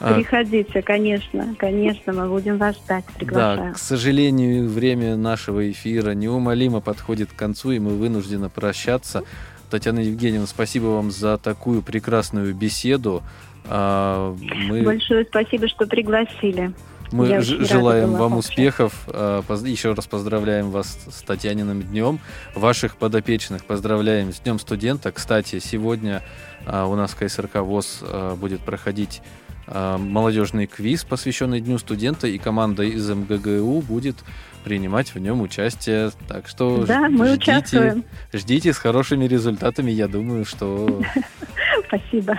[0.00, 3.74] А, Приходите, конечно, конечно, мы будем вас ждать, да, приглашаем.
[3.74, 9.22] к сожалению, время нашего эфира неумолимо подходит к концу, и мы вынуждены прощаться.
[9.70, 13.22] Татьяна Евгеньевна, спасибо вам за такую прекрасную беседу.
[13.68, 14.34] А,
[14.68, 16.72] Мы Большое спасибо, что пригласили.
[17.12, 18.50] Мы Я желаем вам вообще.
[18.50, 19.04] успехов.
[19.08, 22.18] а, Еще раз поздравляем вас с Татьяниным днем.
[22.54, 25.12] Ваших подопечных поздравляем с Днем студента.
[25.12, 26.22] Кстати, сегодня
[26.66, 28.02] а, у нас в КСРК ВОЗ
[28.36, 29.22] будет проходить
[29.66, 34.16] молодежный квиз, посвященный Дню студента, и команда из МГГУ будет
[34.62, 36.10] принимать в нем участие.
[36.28, 38.04] Так что Да, ж- мы ждите, участвуем.
[38.34, 39.90] ждите с хорошими результатами.
[39.90, 41.00] Я думаю, что
[41.88, 42.38] Спасибо.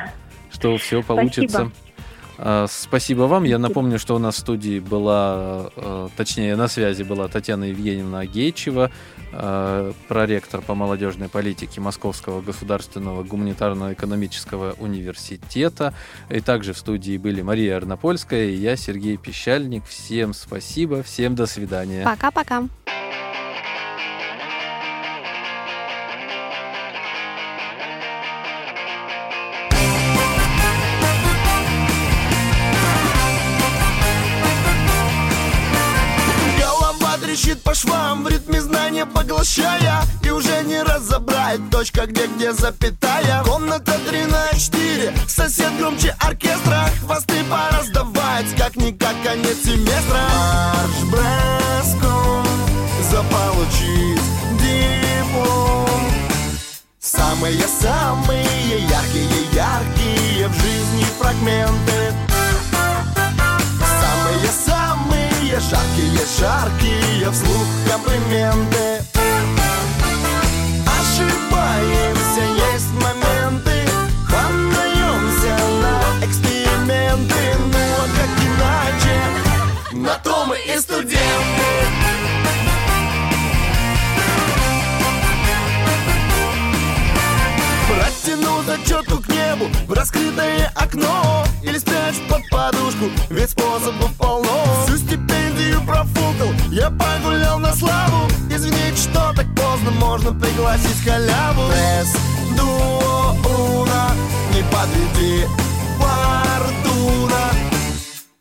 [0.55, 1.71] Что все получится.
[2.37, 3.43] А, Спасибо вам.
[3.43, 8.19] Я напомню, что у нас в студии была, э, точнее, на связи была Татьяна Евгеньевна
[8.19, 8.91] Агейчева,
[9.31, 15.93] э, проректор по молодежной политике Московского государственного гуманитарно-экономического университета.
[16.29, 19.85] И также в студии были Мария Арнопольская и я, Сергей Пещальник.
[19.85, 22.03] Всем спасибо, всем до свидания.
[22.03, 22.65] Пока-пока.
[37.35, 43.43] Трещит по швам, в ритме знания поглощая И уже не разобрать точка, где где запятая.
[43.43, 50.21] Комната 3 на 4, сосед громче оркестра Хвосты пора сдавать, как-никак конец семестра.
[50.33, 52.45] Марш броском
[53.11, 54.21] заполучить
[54.61, 56.11] диплом.
[56.99, 62.13] Самые-самые яркие-яркие в жизни фрагменты.
[64.01, 64.85] Самые-самые
[66.39, 69.01] жаркие-жаркие вслух комплименты.
[70.85, 72.14] Ошибаемся,
[100.55, 101.69] пригласить халяву.
[101.69, 102.15] Пресс,
[102.57, 103.35] дуо,
[103.81, 104.11] уна,
[104.53, 105.47] не подведи,
[105.99, 107.51] фортуна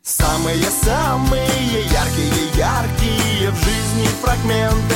[0.01, 4.94] Самые-самые яркие-яркие в жизни фрагменты